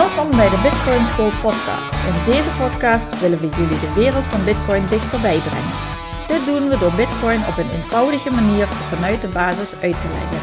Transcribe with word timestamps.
Welkom 0.00 0.30
bij 0.30 0.50
de 0.50 0.60
Bitcoin 0.62 1.06
School 1.06 1.32
podcast. 1.42 1.92
In 1.92 2.32
deze 2.32 2.50
podcast 2.62 3.20
willen 3.20 3.40
we 3.40 3.48
jullie 3.48 3.80
de 3.80 3.92
wereld 3.94 4.24
van 4.24 4.44
Bitcoin 4.44 4.86
dichterbij 4.86 5.38
brengen. 5.38 5.76
Dit 6.32 6.42
doen 6.46 6.68
we 6.68 6.78
door 6.78 6.94
Bitcoin 7.02 7.40
op 7.50 7.56
een 7.58 7.70
eenvoudige 7.70 8.30
manier 8.30 8.66
vanuit 8.66 9.22
de 9.22 9.28
basis 9.28 9.80
uit 9.80 10.00
te 10.00 10.08
leggen. 10.08 10.40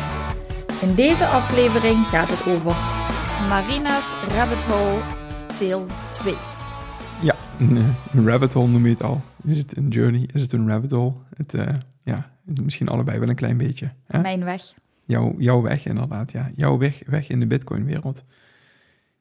In 0.88 0.96
deze 0.96 1.26
aflevering 1.26 1.98
gaat 2.06 2.30
het 2.30 2.54
over 2.54 2.76
Marina's 3.52 4.08
Rabbit 4.36 4.64
Hole 4.70 5.02
deel 5.60 5.86
2. 6.12 6.34
Ja, 7.22 7.36
een, 7.60 7.76
een 8.14 8.28
rabbit 8.28 8.54
hole 8.54 8.68
noem 8.68 8.86
je 8.86 8.94
het 8.94 9.04
al. 9.04 9.22
Is 9.44 9.58
het 9.58 9.78
een 9.78 9.88
journey? 9.88 10.30
Is 10.34 10.42
het 10.42 10.54
een 10.54 10.68
rabbit 10.68 10.92
hole? 10.92 11.14
Het, 11.38 11.54
eh, 11.54 11.76
ja, 12.04 12.32
misschien 12.64 12.88
allebei 12.88 13.20
wel 13.20 13.30
een 13.30 13.36
klein 13.36 13.58
beetje. 13.58 13.92
Hè? 14.06 14.20
Mijn 14.20 14.44
weg. 14.44 14.74
Jouw, 15.06 15.36
jouw 15.38 15.62
weg 15.62 15.86
inderdaad, 15.86 16.32
ja. 16.32 16.52
Jouw 16.56 16.78
weg, 16.78 17.02
weg 17.06 17.30
in 17.30 17.40
de 17.40 17.48
Bitcoin-wereld. 17.48 18.24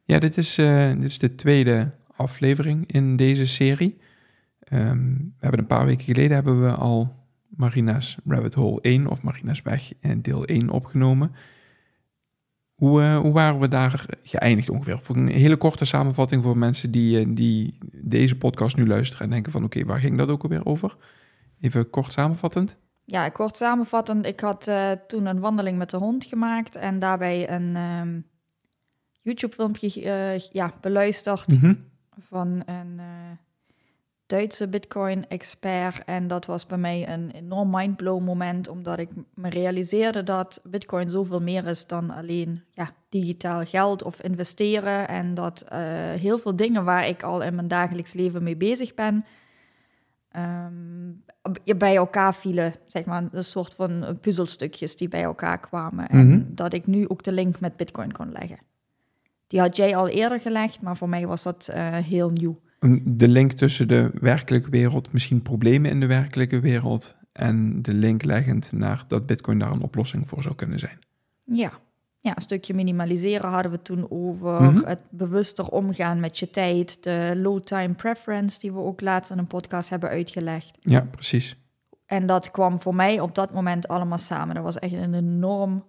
Ja, 0.09 0.19
dit 0.19 0.37
is, 0.37 0.59
eh, 0.59 0.93
dit 0.93 1.05
is 1.05 1.19
de 1.19 1.35
tweede 1.35 1.91
aflevering 2.17 2.93
in 2.93 3.17
deze 3.17 3.47
serie. 3.47 3.99
Ehm, 4.61 5.15
we 5.17 5.39
hebben 5.41 5.61
een 5.61 5.67
paar 5.67 5.85
weken 5.85 6.05
geleden 6.05 6.33
hebben 6.33 6.63
we 6.63 6.71
al 6.71 7.27
Marina's 7.49 8.17
Rabbit 8.27 8.55
Hole 8.55 8.79
1 8.83 9.07
of 9.07 9.23
Marina's 9.23 9.63
Weg 9.63 9.93
in 10.01 10.21
deel 10.21 10.43
1 10.47 10.71
opgenomen. 10.71 11.35
Hoe, 12.75 13.03
eh, 13.03 13.19
hoe 13.19 13.33
waren 13.33 13.61
we 13.61 13.69
daar 13.69 14.07
geëindigd 14.23 14.71
ongeveer? 14.71 14.99
Voor 14.99 15.17
een 15.17 15.29
hele 15.29 15.57
korte 15.57 15.85
samenvatting 15.85 16.43
voor 16.43 16.59
mensen 16.59 16.91
die, 16.91 17.19
eh, 17.19 17.27
die 17.29 17.79
deze 17.93 18.37
podcast 18.37 18.77
nu 18.77 18.87
luisteren 18.87 19.25
en 19.25 19.31
denken 19.31 19.53
van 19.53 19.65
oké, 19.65 19.85
waar 19.85 19.99
ging 19.99 20.17
dat 20.17 20.29
ook 20.29 20.43
alweer 20.43 20.67
over? 20.67 20.97
Even 21.61 21.91
kort 21.91 22.13
samenvattend. 22.13 22.79
Ja, 23.05 23.29
kort 23.29 23.57
samenvattend. 23.57 24.27
Ik 24.27 24.41
had 24.41 24.67
eh, 24.67 24.91
toen 25.07 25.27
een 25.27 25.41
wandeling 25.41 25.79
met 25.79 25.91
de 25.91 25.97
hond 25.97 26.25
gemaakt 26.25 26.77
en 26.77 26.99
daarbij 26.99 27.51
een 27.51 27.77
ehm, 27.77 28.21
YouTube-filmpje 29.29 30.03
eh, 30.03 30.39
ja, 30.39 30.73
beluisterd 30.81 31.47
Mhm. 31.61 31.75
van 32.21 32.63
een 32.67 32.95
eh, 32.99 33.05
Duitse 34.27 34.69
Bitcoin-expert. 34.69 36.05
En 36.05 36.29
dat 36.29 36.47
was 36.47 36.67
bij 36.67 36.79
mij 36.79 37.09
een 37.09 37.31
enorm 37.31 37.71
mindblow 37.71 38.21
moment, 38.25 38.69
omdat 38.69 38.99
ik 38.99 39.09
me 39.35 39.49
realiseerde 39.49 40.23
dat 40.23 40.61
Bitcoin 40.65 41.11
zoveel 41.11 41.41
meer 41.41 41.67
is 41.67 41.87
dan 41.87 42.11
alleen 42.11 42.63
ja, 42.73 42.91
digitaal 43.09 43.65
geld 43.65 44.03
of 44.03 44.23
investeren. 44.23 45.09
En 45.09 45.35
dat 45.35 45.61
eh, 45.69 45.79
heel 46.13 46.39
veel 46.39 46.57
dingen 46.57 46.85
waar 46.85 47.09
ik 47.09 47.23
al 47.23 47.43
in 47.43 47.55
mijn 47.55 47.69
dagelijks 47.69 48.13
leven 48.13 48.43
mee 48.43 48.57
bezig 48.57 48.95
ben, 48.95 49.25
ehm, 50.31 51.13
bij 51.79 51.97
elkaar 51.97 52.35
vielen, 52.35 52.75
zeg 52.87 53.05
maar, 53.05 53.23
een 53.33 53.45
soort 53.45 53.75
van 53.75 54.19
puzzelstukjes 54.21 54.97
die 54.97 55.09
bij 55.09 55.23
elkaar 55.23 55.61
kwamen. 55.61 56.09
En 56.09 56.27
Mhm. 56.29 56.43
dat 56.49 56.73
ik 56.73 56.87
nu 56.87 57.09
ook 57.09 57.23
de 57.23 57.33
link 57.33 57.61
met 57.61 57.77
Bitcoin 57.77 58.13
kon 58.13 58.33
leggen. 58.33 58.59
Die 59.49 59.61
had 59.61 59.77
jij 59.77 59.97
al 59.97 60.09
eerder 60.09 60.41
gelegd, 60.41 60.81
maar 60.81 60.97
voor 60.97 61.09
mij 61.09 61.27
was 61.27 61.43
dat 61.43 61.69
eh, 61.69 61.97
heel 61.97 62.31
nieuw. 62.31 62.61
De 63.05 63.29
link 63.29 63.53
tussen 63.53 63.89
de 63.89 64.11
werkelijke 64.15 64.71
wereld, 64.71 65.13
misschien 65.13 65.43
problemen 65.43 65.91
in 65.91 66.01
de 66.01 66.07
werkelijke 66.07 66.61
wereld, 66.61 67.17
en 67.33 67.83
de 67.83 67.95
link 67.95 68.25
leggend 68.25 68.73
naar 68.73 69.05
dat 69.09 69.27
Bitcoin 69.27 69.59
daar 69.59 69.71
een 69.71 69.83
oplossing 69.83 70.29
voor 70.29 70.43
zou 70.43 70.55
kunnen 70.55 70.79
zijn. 70.79 70.99
Ja. 71.45 71.73
ja, 72.21 72.37
een 72.37 72.43
stukje 72.43 72.75
minimaliseren 72.75 73.51
hadden 73.51 73.71
we 73.71 73.83
toen 73.83 74.11
over. 74.11 74.63
Mhm. 74.63 74.87
Het 74.87 75.01
bewuster 75.11 75.69
omgaan 75.69 76.21
met 76.21 76.39
je 76.39 76.51
tijd. 76.51 77.03
De 77.03 77.33
low 77.37 77.63
time 77.63 77.95
preference, 77.95 78.61
die 78.61 78.73
we 78.73 78.79
ook 78.79 79.01
laatst 79.01 79.31
in 79.31 79.39
een 79.39 79.47
podcast 79.47 79.91
hebben 79.91 80.09
uitgelegd. 80.09 80.79
Ja, 80.81 81.01
precies. 81.01 81.57
En 82.07 82.27
dat 82.27 82.51
kwam 82.51 82.81
voor 82.81 82.95
mij 82.95 83.21
op 83.21 83.35
dat 83.35 83.53
moment 83.53 83.89
allemaal 83.89 84.19
samen. 84.19 84.55
Dat 84.55 84.65
was 84.65 84.79
echt 84.79 84.93
een 84.93 85.15
enorm 85.15 85.85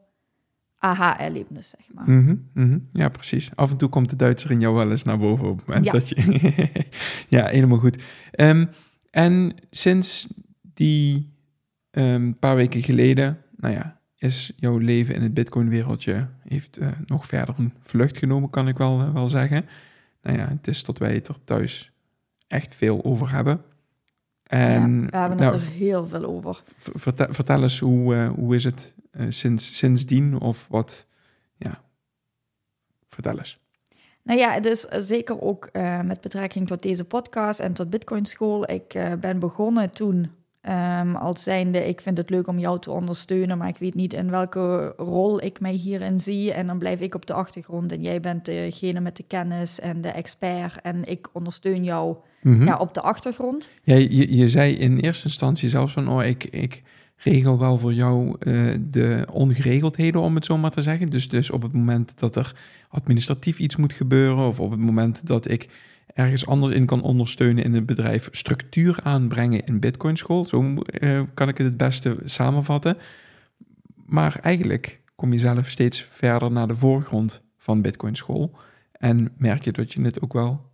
aha-erlebnis, 0.80 1.70
zeg 1.70 1.88
maar. 1.94 2.10
Mhm, 2.10 2.36
mhm. 2.54 2.80
Ja, 2.92 3.10
precies. 3.10 3.52
Af 3.56 3.72
en 3.72 3.78
toe 3.78 3.90
komt 3.90 4.10
de 4.10 4.16
Duitser 4.16 4.52
in 4.52 4.60
jou 4.60 4.76
wel 4.76 4.92
eens 4.92 5.04
naar 5.04 5.18
boven 5.18 5.50
op 5.50 5.58
het 5.58 5.68
moment 5.68 5.86
Ja. 5.86 5.92
dat 5.92 6.10
je... 6.10 6.70
ja, 7.38 7.46
helemaal 7.48 7.80
goed. 7.80 8.04
Ehm, 8.32 8.66
en 9.12 9.56
sinds 9.70 10.34
die 10.74 11.34
ehm, 11.92 12.32
paar 12.40 12.56
weken 12.56 12.84
geleden, 12.84 13.38
nou 13.56 13.74
ja, 13.74 14.00
is 14.18 14.54
jouw 14.56 14.78
leven 14.78 15.16
in 15.16 15.22
het 15.22 15.34
Bitcoin-wereldje 15.34 16.28
heeft 16.48 16.78
eh, 16.78 16.88
nog 17.06 17.26
verder 17.26 17.56
een 17.58 17.74
vlucht 17.82 18.18
genomen, 18.18 18.50
kan 18.50 18.68
ik 18.68 18.78
wel, 18.78 19.00
eh, 19.00 19.14
wel 19.14 19.28
zeggen. 19.28 19.66
Nou 20.22 20.38
ja, 20.38 20.48
het 20.48 20.68
is 20.68 20.82
tot 20.82 20.98
wij 20.98 21.14
het 21.14 21.28
er 21.28 21.44
thuis 21.44 21.92
echt 22.48 22.76
veel 22.76 23.04
over 23.04 23.32
hebben. 23.32 23.62
En 24.44 25.02
ja, 25.02 25.10
we 25.10 25.18
hebben 25.18 25.38
nou, 25.38 25.54
het 25.54 25.62
er 25.62 25.70
heel 25.72 26.08
veel 26.08 26.26
over. 26.26 26.62
vertel 27.30 27.64
eens, 27.64 27.80
hoe, 27.80 28.16
eh, 28.16 28.30
hoe 28.30 28.56
is 28.56 28.64
het 28.64 28.94
eh, 29.12 29.26
sinds, 29.30 29.78
sindsdien 29.78 30.40
of 30.40 30.68
wat? 30.70 31.06
Ja, 31.58 31.82
vertel 33.08 33.38
eens. 33.38 33.60
Nou 34.24 34.40
ja, 34.40 34.60
dus 34.60 34.82
zeker 34.82 35.42
ook 35.42 35.66
eh, 35.66 36.02
met 36.02 36.22
betrekking 36.22 36.68
tot 36.68 36.84
deze 36.84 37.04
podcast 37.04 37.60
en 37.60 37.74
tot 37.74 37.90
Bitcoin 37.90 38.26
School. 38.26 38.72
Ik 38.72 38.94
eh, 38.94 39.14
ben 39.14 39.40
begonnen 39.40 39.92
toen 39.94 40.32
ehm, 40.62 41.16
als 41.16 41.44
zijnde, 41.44 41.88
ik 41.88 42.02
vind 42.02 42.18
het 42.18 42.30
leuk 42.30 42.48
om 42.48 42.60
jou 42.60 42.80
te 42.80 42.92
ondersteunen, 42.92 43.58
maar 43.58 43.68
ik 43.68 43.78
weet 43.78 43.96
niet 43.96 44.14
in 44.14 44.30
welke 44.30 44.94
rol 44.98 45.42
ik 45.44 45.60
mij 45.60 45.74
hierin 45.74 46.20
zie. 46.20 46.54
En 46.54 46.68
dan 46.68 46.78
blijf 46.78 47.00
ik 47.00 47.16
op 47.16 47.26
de 47.26 47.34
achtergrond 47.34 47.92
en 47.92 48.02
jij 48.02 48.20
bent 48.20 48.46
degene 48.46 49.00
met 49.00 49.18
de 49.18 49.24
kennis 49.24 49.80
en 49.80 50.02
de 50.02 50.10
expert 50.10 50.82
en 50.82 51.06
ik 51.06 51.30
ondersteun 51.34 51.84
jou 51.84 52.18
Mhm. 52.42 52.66
ja, 52.66 52.78
op 52.78 52.94
de 52.94 53.02
achtergrond. 53.02 53.70
Ja, 53.84 53.96
je, 53.96 54.36
je 54.36 54.48
zei 54.48 54.74
in 54.74 54.98
eerste 54.98 55.26
instantie 55.26 55.70
zelfs 55.70 55.94
van, 55.94 56.08
oh, 56.08 56.26
ik, 56.26 56.44
ik 56.44 56.84
regel 57.20 57.60
wel 57.60 57.78
voor 57.78 57.94
jou 57.94 58.36
eh, 58.40 58.74
de 58.82 59.28
ongeregeldheden, 59.32 60.22
om 60.22 60.36
het 60.36 60.46
zo 60.46 60.58
maar 60.58 60.72
te 60.72 60.82
zeggen. 60.82 61.10
Dus, 61.10 61.30
dus 61.30 61.50
op 61.50 61.62
het 61.62 61.74
moment 61.74 62.20
dat 62.20 62.36
er 62.36 62.56
administratief 62.90 63.60
iets 63.60 63.76
moet 63.76 63.94
gebeuren, 63.94 64.48
of 64.48 64.60
op 64.60 64.72
het 64.72 64.80
moment 64.80 65.28
dat 65.28 65.50
ik 65.50 65.70
ergens 66.14 66.46
anders 66.46 66.76
in 66.76 66.86
kan 66.86 67.02
ondersteunen 67.02 67.64
in 67.64 67.74
het 67.74 67.86
bedrijf, 67.86 68.28
structuur 68.32 69.00
aanbrengen 69.04 69.66
in 69.66 69.80
Bitcoin 69.80 70.18
School. 70.18 70.46
Zo 70.46 70.76
eh, 70.76 71.22
kan 71.34 71.48
ik 71.48 71.58
het 71.58 71.68
het 71.68 71.78
beste 71.78 72.18
samenvatten. 72.24 72.98
Maar 74.06 74.40
eigenlijk 74.42 75.02
kom 75.16 75.34
je 75.34 75.40
zelf 75.40 75.70
steeds 75.70 76.08
verder 76.12 76.52
naar 76.52 76.68
de 76.68 76.76
voorgrond 76.76 77.42
van 77.58 77.82
Bitcoin 77.82 78.16
School. 78.16 78.58
En 78.92 79.32
merk 79.38 79.64
je 79.64 79.72
dat 79.72 79.94
je 79.94 80.02
het 80.02 80.22
ook 80.22 80.34
wel 80.34 80.72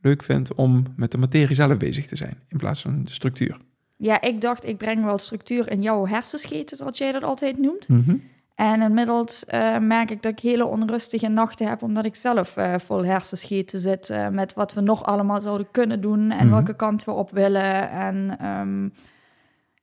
leuk 0.00 0.22
vindt 0.22 0.54
om 0.54 0.84
met 0.96 1.10
de 1.10 1.18
materie 1.18 1.54
zelf 1.54 1.76
bezig 1.76 2.06
te 2.06 2.16
zijn, 2.16 2.36
in 2.48 2.58
plaats 2.58 2.82
van 2.82 3.04
de 3.04 3.12
structuur. 3.12 3.56
Ja, 4.02 4.20
ik 4.20 4.40
dacht, 4.40 4.66
ik 4.66 4.76
breng 4.76 5.04
wel 5.04 5.18
structuur 5.18 5.70
in 5.70 5.82
jouw 5.82 6.06
hersenscheten, 6.06 6.76
zoals 6.76 6.98
jij 6.98 7.12
dat 7.12 7.22
altijd 7.22 7.58
noemt. 7.58 7.88
Mhm. 7.88 8.16
En 8.54 8.82
inmiddels 8.82 9.44
eh, 9.44 9.78
merk 9.78 10.10
ik 10.10 10.22
dat 10.22 10.32
ik 10.32 10.38
hele 10.38 10.66
onrustige 10.66 11.28
nachten 11.28 11.68
heb, 11.68 11.82
omdat 11.82 12.04
ik 12.04 12.14
zelf 12.16 12.56
eh, 12.56 12.74
vol 12.78 13.04
hersenscheten 13.04 13.78
zit 13.78 14.10
eh, 14.10 14.28
met 14.28 14.54
wat 14.54 14.72
we 14.74 14.80
nog 14.80 15.04
allemaal 15.04 15.40
zouden 15.40 15.66
kunnen 15.70 16.00
doen 16.00 16.30
en 16.30 16.46
Mhm. 16.46 16.50
welke 16.50 16.76
kant 16.76 17.04
we 17.04 17.10
op 17.10 17.30
willen 17.30 17.90
en 17.90 18.36
ehm, 18.38 18.88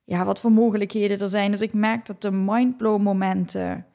ja, 0.03 0.25
wat 0.25 0.39
voor 0.39 0.51
mogelijkheden 0.51 1.19
er 1.19 1.27
zijn. 1.27 1.51
Dus 1.51 1.61
ik 1.61 1.73
merk 1.73 2.05
dat 2.05 2.21
de 2.21 2.31
mindblow 2.31 3.01
momenten 3.01 3.85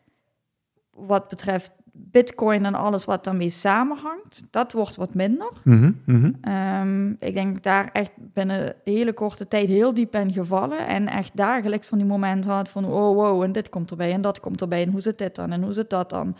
wat 0.90 1.28
betreft 1.28 1.70
Bitcoin 1.96 2.64
en 2.64 2.74
alles 2.74 3.04
wat 3.04 3.24
daarmee 3.24 3.50
samenhangt, 3.50 4.42
dat 4.50 4.72
wordt 4.72 4.96
wat 4.96 5.14
minder. 5.14 5.50
Mhm, 5.64 5.92
mhm. 6.04 6.32
Ehm, 6.40 7.10
ik 7.10 7.34
denk 7.34 7.62
daar 7.62 7.90
echt 7.92 8.10
binnen 8.16 8.66
een 8.66 8.74
hele 8.84 9.12
korte 9.12 9.48
tijd 9.48 9.68
heel 9.68 9.94
diep 9.94 10.10
ben 10.10 10.32
gevallen. 10.32 10.86
En 10.86 11.08
echt 11.08 11.36
dagelijks 11.36 11.88
van 11.88 11.98
die 11.98 12.06
momenten 12.06 12.50
had 12.50 12.68
van... 12.68 12.84
oh, 12.84 13.14
wow, 13.14 13.42
en 13.42 13.52
dit 13.52 13.68
komt 13.68 13.90
erbij 13.90 14.12
en 14.12 14.20
dat 14.22 14.40
komt 14.40 14.60
erbij. 14.60 14.82
En 14.82 14.90
hoe 14.90 15.00
zit 15.00 15.18
dit 15.18 15.34
dan 15.34 15.52
en 15.52 15.62
hoe 15.62 15.72
zit 15.72 15.90
dat 15.90 16.10
dan? 16.10 16.36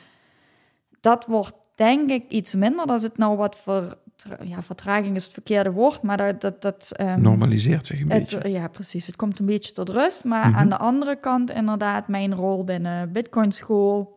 Dat 1.00 1.26
wordt 1.26 1.54
denk 1.74 2.10
ik 2.10 2.24
iets 2.28 2.54
minder. 2.54 2.86
Dat 2.86 3.02
het 3.02 3.18
nou 3.18 3.36
wat 3.36 3.58
ver, 3.58 3.96
ja, 4.42 4.62
vertraging 4.62 5.16
is 5.16 5.24
het 5.24 5.32
verkeerde 5.32 5.70
woord. 5.70 6.02
Maar 6.02 6.16
dat... 6.16 6.40
dat, 6.40 6.62
dat 6.62 6.92
ehm, 6.92 7.20
Normaliseert 7.20 7.86
zich 7.86 8.00
een 8.00 8.10
het, 8.10 8.30
beetje. 8.30 8.50
ja, 8.50 8.68
precies. 8.68 9.06
Het 9.06 9.16
komt 9.16 9.38
een 9.38 9.46
beetje 9.46 9.72
tot 9.72 9.88
rust. 9.88 10.24
Maar 10.24 10.48
Mhm. 10.48 10.58
aan 10.58 10.68
de 10.68 10.78
andere 10.78 11.16
kant 11.16 11.50
inderdaad 11.50 12.08
mijn 12.08 12.34
rol 12.34 12.64
binnen 12.64 13.12
Bitcoin 13.12 13.52
School. 13.52 14.13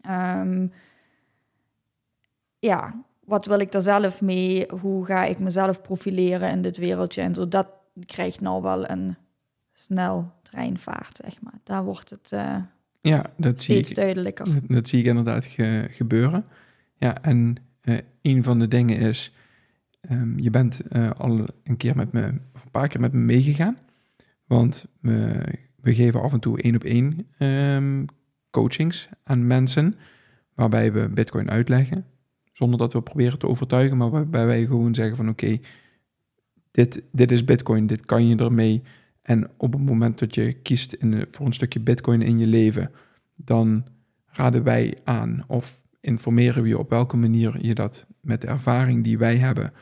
Ehm, 0.00 0.66
ja, 2.58 3.04
wat 3.24 3.46
wil 3.46 3.60
ik 3.60 3.72
daar 3.72 3.82
zelf 3.82 4.20
mee? 4.20 4.66
Hoe 4.80 5.04
ga 5.04 5.24
ik 5.24 5.38
mezelf 5.38 5.82
profileren 5.82 6.50
in 6.50 6.62
dit 6.62 6.76
wereldje? 6.76 7.20
En 7.20 7.34
zo, 7.34 7.48
dat, 7.48 7.66
krijgt 8.06 8.40
nou 8.40 8.62
wel 8.62 8.90
een 8.90 9.16
snel 9.72 10.32
treinvaart, 10.42 11.20
zeg 11.24 11.40
maar. 11.40 11.58
Daar 11.64 11.84
wordt 11.84 12.10
het 12.10 12.30
uh, 12.34 12.56
ja, 13.00 13.24
dat 13.36 13.62
zie 13.62 13.74
steeds 13.74 13.90
ik, 13.90 13.96
duidelijker. 13.96 14.46
Dat, 14.66 14.88
zie 14.88 15.00
ik 15.00 15.06
inderdaad 15.06 15.46
gebeuren. 15.90 16.44
Ja, 16.96 17.22
en 17.22 17.56
uh, 17.82 17.98
een 18.22 18.44
van 18.44 18.58
de 18.58 18.68
dingen 18.68 18.98
is, 18.98 19.34
um, 20.10 20.38
je 20.38 20.50
bent 20.50 20.80
uh, 20.92 21.10
al 21.10 21.46
een 21.64 21.76
keer 21.76 21.96
met 21.96 22.12
me, 22.12 22.34
of 22.54 22.64
een 22.64 22.70
paar 22.70 22.88
keer 22.88 23.00
met 23.00 23.12
me 23.12 23.18
meegegaan. 23.18 23.76
Want 24.46 24.86
we, 25.00 25.44
we 25.80 25.94
geven 25.94 26.22
af 26.22 26.32
en 26.32 26.40
toe 26.40 26.62
één 26.62 26.74
op 26.74 26.84
één 26.84 27.26
um, 27.38 28.06
coachings 28.50 29.08
aan 29.24 29.46
mensen, 29.46 29.94
waarbij 30.54 30.92
we 30.92 31.08
Bitcoin 31.08 31.50
uitleggen, 31.50 32.06
zonder 32.52 32.78
dat 32.78 32.92
we 32.92 33.02
proberen 33.02 33.38
te 33.38 33.48
overtuigen, 33.48 33.96
maar 33.96 34.10
waarbij 34.10 34.46
wij 34.46 34.66
gewoon 34.66 34.94
zeggen 34.94 35.16
van 35.16 35.28
oké, 35.28 35.58
dit, 36.70 37.02
dit 37.12 37.32
is 37.32 37.44
Bitcoin, 37.44 37.86
dit 37.86 38.04
kan 38.04 38.26
je 38.26 38.36
ermee. 38.36 38.82
En 39.22 39.50
op 39.56 39.72
het 39.72 39.82
moment 39.82 40.18
dat 40.18 40.34
je 40.34 40.52
kiest 40.52 40.92
in, 40.92 41.24
voor 41.30 41.46
een 41.46 41.52
stukje 41.52 41.80
Bitcoin 41.80 42.22
in 42.22 42.38
je 42.38 42.46
leven, 42.46 42.90
dan 43.34 43.86
raden 44.26 44.62
wij 44.62 44.98
aan 45.04 45.44
of 45.46 45.82
informeren 46.00 46.62
we 46.62 46.68
je 46.68 46.78
op 46.78 46.90
welke 46.90 47.16
manier 47.16 47.66
je 47.66 47.74
dat 47.74 48.06
met 48.20 48.40
de 48.40 48.46
ervaring 48.46 49.04
die 49.04 49.18
wij 49.18 49.36
hebben 49.36 49.72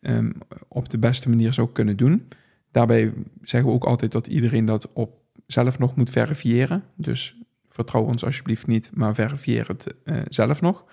um, 0.00 0.32
op 0.68 0.88
de 0.88 0.98
beste 0.98 1.28
manier 1.28 1.52
zou 1.52 1.68
kunnen 1.72 1.96
doen. 1.96 2.28
Daarbij 2.70 3.12
zeggen 3.42 3.68
we 3.68 3.74
ook 3.74 3.84
altijd 3.84 4.12
dat 4.12 4.26
iedereen 4.26 4.64
dat 4.64 4.92
op 4.92 5.22
zelf 5.46 5.78
nog 5.78 5.96
moet 5.96 6.10
verifiëren. 6.10 6.84
Dus 6.96 7.42
vertrouw 7.74 8.02
ons 8.02 8.24
alsjeblieft 8.24 8.66
niet, 8.66 8.90
maar 8.92 9.14
verifieer 9.14 9.68
het 9.68 9.94
uh, 10.04 10.16
zelf 10.28 10.60
nog. 10.60 10.84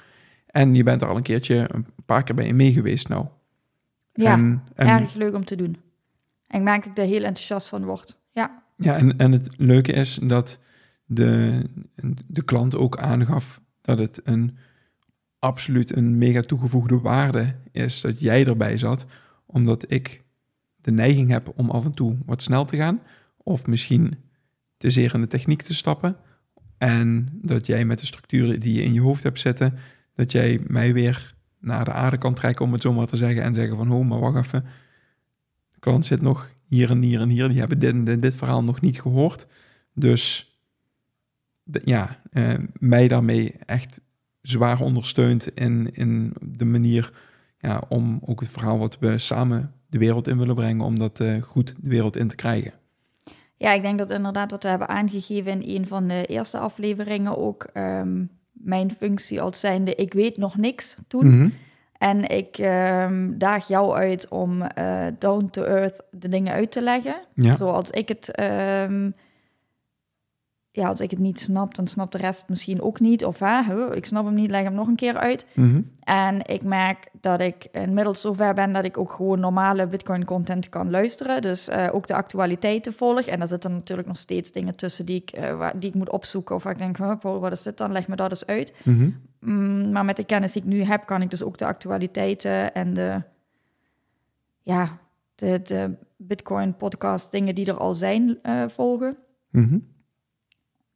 En 0.46 0.76
je 0.76 0.84
bent 0.84 1.02
er 1.02 1.08
al 1.08 1.16
een 1.16 1.22
keertje, 1.24 1.70
een 1.74 1.86
paar 2.06 2.24
keer 2.24 2.36
bij 2.36 2.48
je 2.48 2.54
mee 2.54 2.74
geweest 2.74 3.10
nou. 3.10 3.26
Ja, 4.14 4.34
en, 4.34 4.64
en, 4.76 4.88
erg 4.88 5.14
leuk 5.14 5.36
om 5.36 5.46
te 5.46 5.56
doen. 5.56 5.78
En 6.48 6.60
ik 6.60 6.64
merk 6.64 6.84
dat 6.84 6.92
ik 6.92 6.98
er 6.98 7.10
heel 7.10 7.24
enthousiast 7.24 7.68
van 7.68 7.86
word. 7.86 8.18
Ja, 8.32 8.64
ja 8.76 8.98
en, 8.98 9.18
en 9.18 9.32
het 9.32 9.54
leuke 9.58 9.92
is 9.92 10.16
dat 10.16 10.60
de, 11.06 11.62
de 12.28 12.44
klant 12.44 12.76
ook 12.76 12.98
aangaf 12.98 13.62
dat 13.82 14.00
het 14.00 14.22
een 14.24 14.58
absoluut 15.40 15.96
een 15.96 16.18
mega 16.18 16.42
toegevoegde 16.42 17.00
waarde 17.00 17.56
is 17.72 18.02
dat 18.02 18.20
jij 18.20 18.46
erbij 18.46 18.78
zat, 18.78 19.06
omdat 19.46 19.92
ik 19.92 20.24
de 20.76 20.92
neiging 20.92 21.30
heb 21.30 21.52
om 21.56 21.70
af 21.70 21.86
en 21.86 21.94
toe 21.94 22.18
wat 22.26 22.44
snel 22.44 22.66
te 22.66 22.78
gaan, 22.78 23.02
of 23.38 23.66
misschien 23.66 24.16
te 24.78 24.90
zeer 24.90 25.14
in 25.14 25.22
de 25.22 25.28
techniek 25.28 25.62
te 25.62 25.74
stappen, 25.74 26.18
en 26.82 27.30
dat 27.42 27.66
jij 27.66 27.86
met 27.86 28.00
de 28.00 28.06
structuren 28.06 28.60
die 28.60 28.74
je 28.74 28.84
in 28.84 28.94
je 28.94 29.02
hoofd 29.02 29.24
hebt 29.24 29.40
zitten, 29.40 29.78
dat 30.16 30.32
jij 30.32 30.60
mij 30.68 30.94
weer 30.94 31.36
naar 31.60 31.86
de 31.86 31.92
aarde 31.92 32.18
kan 32.18 32.34
trekken, 32.34 32.66
om 32.66 32.74
het 32.74 32.82
zo 32.82 32.94
maar 32.94 33.08
te 33.08 33.18
zeggen, 33.18 33.44
en 33.44 33.54
zeggen 33.54 33.78
van, 33.78 33.88
ho, 33.88 34.04
maar 34.04 34.20
wacht 34.20 34.46
even, 34.46 34.66
de 35.70 35.80
klant 35.80 36.06
zit 36.06 36.22
nog 36.22 36.52
hier 36.68 36.90
en 36.90 37.02
hier 37.02 37.20
en 37.20 37.30
hier, 37.30 37.48
die 37.48 37.60
hebben 37.60 37.80
dit 37.80 37.94
en 38.08 38.20
dit, 38.20 38.36
verhaal 38.36 38.64
nog 38.64 38.82
niet 38.82 39.02
gehoord, 39.02 39.48
dus 39.94 40.56
ja, 41.84 42.22
eh, 42.32 42.54
mij 42.80 43.08
daarmee 43.08 43.54
echt 43.66 44.02
zwaar 44.42 44.80
ondersteunt 44.80 45.48
in, 45.54 45.96
in 45.96 46.34
de 46.42 46.66
manier 46.66 47.14
ja, 47.58 47.84
om 47.90 48.20
ook 48.26 48.40
het 48.40 48.50
verhaal 48.50 48.78
wat 48.78 49.00
we 49.00 49.18
samen 49.18 49.74
de 49.90 49.98
wereld 49.98 50.28
in 50.28 50.38
willen 50.38 50.56
brengen, 50.56 50.86
om 50.86 51.00
dat 51.00 51.20
uh, 51.20 51.42
goed 51.42 51.76
de 51.80 51.90
wereld 51.90 52.16
in 52.16 52.28
te 52.28 52.36
krijgen. 52.36 52.74
Ja, 53.62 53.74
ik 53.74 53.82
denk 53.82 53.98
dat 53.98 54.12
inderdaad 54.12 54.52
wat 54.52 54.64
we 54.64 54.70
hebben 54.70 54.88
aangegeven 54.88 55.62
in 55.62 55.82
een 55.82 55.88
van 55.88 56.08
de 56.08 56.26
eerste 56.26 56.58
afleveringen 56.58 57.38
ook 57.38 57.68
um, 57.74 58.30
mijn 58.52 58.92
functie 58.92 59.42
als 59.42 59.60
zijnde, 59.60 59.96
ik 59.96 60.14
weet 60.14 60.38
nog 60.38 60.58
niks 60.58 60.96
toen. 61.08 61.26
Mm 61.26 61.32
-hmm. 61.32 61.54
En 61.98 62.30
ik 62.30 62.58
um, 62.58 63.38
daag 63.38 63.68
jou 63.68 63.96
uit 63.96 64.28
om 64.28 64.62
uh, 64.62 65.06
down 65.20 65.48
to 65.52 65.64
earth 65.64 66.02
de 66.12 66.30
dingen 66.30 66.54
uit 66.54 66.72
te 66.72 66.82
leggen. 66.82 67.16
Ja. 67.34 67.56
Zoals 67.56 67.90
ik 67.90 68.08
het 68.08 68.40
um, 68.90 69.14
ja, 70.74 70.88
als 70.88 71.02
ik 71.02 71.10
het 71.10 71.20
niet 71.20 71.40
snap, 71.40 71.76
dan 71.76 71.88
snapt 71.88 72.12
de 72.12 72.18
rest 72.18 72.40
het 72.40 72.50
misschien 72.50 72.82
ook 72.82 73.00
niet. 73.00 73.26
Of 73.26 73.40
hè, 73.40 73.96
ik 73.96 74.06
snap 74.06 74.26
hem 74.26 74.34
niet, 74.34 74.50
leg 74.50 74.64
hem 74.64 74.74
nog 74.74 74.88
een 74.88 74.96
keer 74.96 75.18
uit. 75.18 75.46
Mhm. 75.54 75.82
En 76.00 76.46
ik 76.46 76.64
merk 76.64 77.10
dat 77.22 77.40
ik 77.40 77.68
inmiddels 77.72 78.22
zover 78.22 78.54
ben 78.54 78.74
dat 78.74 78.86
ik 78.86 78.98
ook 78.98 79.12
gewoon 79.12 79.40
normale 79.40 79.88
Bitcoin-content 79.88 80.70
kan 80.70 80.90
luisteren. 80.90 81.42
Dus 81.42 81.70
uh, 81.70 81.88
ook 81.92 82.08
de 82.08 82.14
actualiteiten 82.14 82.94
volg. 82.94 83.22
En 83.22 83.40
daar 83.40 83.48
zitten 83.48 83.72
natuurlijk 83.72 84.08
nog 84.08 84.18
steeds 84.18 84.52
dingen 84.52 84.76
tussen 84.76 85.06
die 85.06 85.22
ik, 85.22 85.38
uh, 85.38 85.58
waar, 85.58 85.80
die 85.80 85.90
ik 85.90 85.96
moet 85.96 86.12
opzoeken. 86.12 86.56
Of 86.56 86.64
waar 86.64 86.74
ik 86.74 86.80
denk, 86.80 86.98
huh, 86.98 87.16
wat 87.22 87.52
is 87.52 87.62
dit 87.62 87.78
dan? 87.78 87.92
Leg 87.92 88.08
me 88.08 88.16
dat 88.16 88.30
eens 88.30 88.46
uit. 88.46 88.74
Mhm. 88.84 89.10
Mm, 89.40 89.92
maar 89.92 90.06
met 90.06 90.16
de 90.16 90.24
kennis 90.24 90.52
die 90.52 90.62
ik 90.62 90.68
nu 90.68 90.84
heb, 90.84 91.06
kan 91.06 91.22
ik 91.22 91.30
dus 91.30 91.44
ook 91.44 91.58
de 91.58 91.66
actualiteiten 91.66 92.74
en 92.74 92.94
de, 92.94 93.22
ja, 94.62 95.00
de, 95.36 95.62
de 95.64 95.96
Bitcoin-podcast, 96.18 97.32
dingen 97.32 97.56
die 97.56 97.66
er 97.66 97.78
al 97.78 97.94
zijn, 97.94 98.40
uh, 98.44 98.64
volgen. 98.68 99.18
Mhm. 99.50 99.78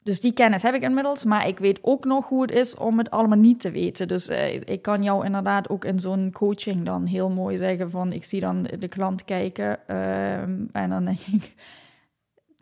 Dus 0.06 0.19
die 0.19 0.34
kennis 0.34 0.62
heb 0.62 0.74
ik 0.74 0.81
inmiddels, 0.81 1.24
maar 1.24 1.48
ik 1.48 1.60
weet 1.60 1.80
ook 1.81 2.06
nog 2.06 2.28
hoe 2.28 2.42
het 2.42 2.52
is 2.52 2.75
om 2.75 2.98
het 2.98 3.12
allemaal 3.12 3.38
niet 3.38 3.62
te 3.62 3.72
weten. 3.72 4.07
Dus 4.07 4.30
uh, 4.30 4.54
ik 4.54 4.81
kan 4.81 5.04
jou 5.04 5.25
inderdaad 5.25 5.69
ook 5.69 5.86
in 5.86 6.00
zo'n 6.00 6.31
coaching 6.34 6.86
dan 6.86 7.06
heel 7.06 7.30
mooi 7.30 7.57
zeggen 7.57 7.90
van, 7.90 8.13
ik 8.13 8.24
zie 8.24 8.40
dan 8.40 8.68
de 8.80 8.88
klant 8.88 9.25
kijken 9.25 9.80
uh, 9.88 10.42
en 10.72 10.90
dan 10.90 11.06
denk 11.06 11.19
ik, 11.19 11.54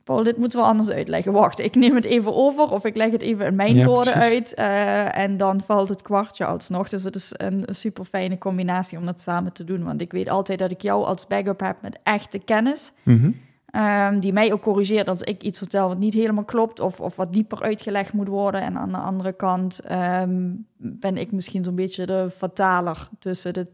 Paul, 0.03 0.23
dit 0.23 0.37
moeten 0.37 0.59
we 0.59 0.65
anders 0.65 0.89
uitleggen. 0.89 1.33
Wacht, 1.33 1.59
ik 1.59 1.75
neem 1.75 1.95
het 1.95 2.05
even 2.05 2.35
over 2.35 2.71
of 2.71 2.85
ik 2.85 2.95
leg 2.95 3.11
het 3.11 3.21
even 3.21 3.45
in 3.45 3.55
mijn 3.55 3.75
ja, 3.75 3.85
woorden 3.85 4.13
precies. 4.13 4.55
uit 4.55 4.59
uh, 4.59 5.17
en 5.17 5.37
dan 5.37 5.61
valt 5.61 5.89
het 5.89 6.01
kwartje 6.01 6.45
alsnog. 6.45 6.89
Dus 6.89 7.03
het 7.03 7.15
is 7.15 7.33
een, 7.37 7.63
een 7.65 7.75
super 7.75 8.05
fijne 8.05 8.37
combinatie 8.37 8.97
om 8.97 9.05
dat 9.05 9.21
samen 9.21 9.53
te 9.53 9.63
doen, 9.63 9.83
want 9.83 10.01
ik 10.01 10.11
weet 10.11 10.29
altijd 10.29 10.59
dat 10.59 10.71
ik 10.71 10.81
jou 10.81 11.05
als 11.05 11.27
backup 11.27 11.59
heb 11.59 11.77
met 11.81 11.99
echte 12.03 12.39
kennis. 12.39 12.91
Mm 13.03 13.19
-hmm. 13.19 13.35
Um, 13.75 14.19
die 14.19 14.33
mij 14.33 14.53
ook 14.53 14.61
corrigeert 14.61 15.07
als 15.07 15.21
ik 15.21 15.43
iets 15.43 15.57
vertel 15.57 15.87
wat 15.87 15.97
niet 15.97 16.13
helemaal 16.13 16.43
klopt 16.43 16.79
of, 16.79 16.99
of 16.99 17.15
wat 17.15 17.33
dieper 17.33 17.61
uitgelegd 17.61 18.13
moet 18.13 18.27
worden. 18.27 18.61
En 18.61 18.77
aan 18.77 18.91
de 18.91 18.97
andere 18.97 19.33
kant 19.33 19.91
um, 19.91 20.67
ben 20.77 21.17
ik 21.17 21.31
misschien 21.31 21.63
zo'n 21.63 21.75
beetje 21.75 22.05
de 22.05 22.29
vertaler 22.29 23.09
tussen 23.19 23.53
de 23.53 23.67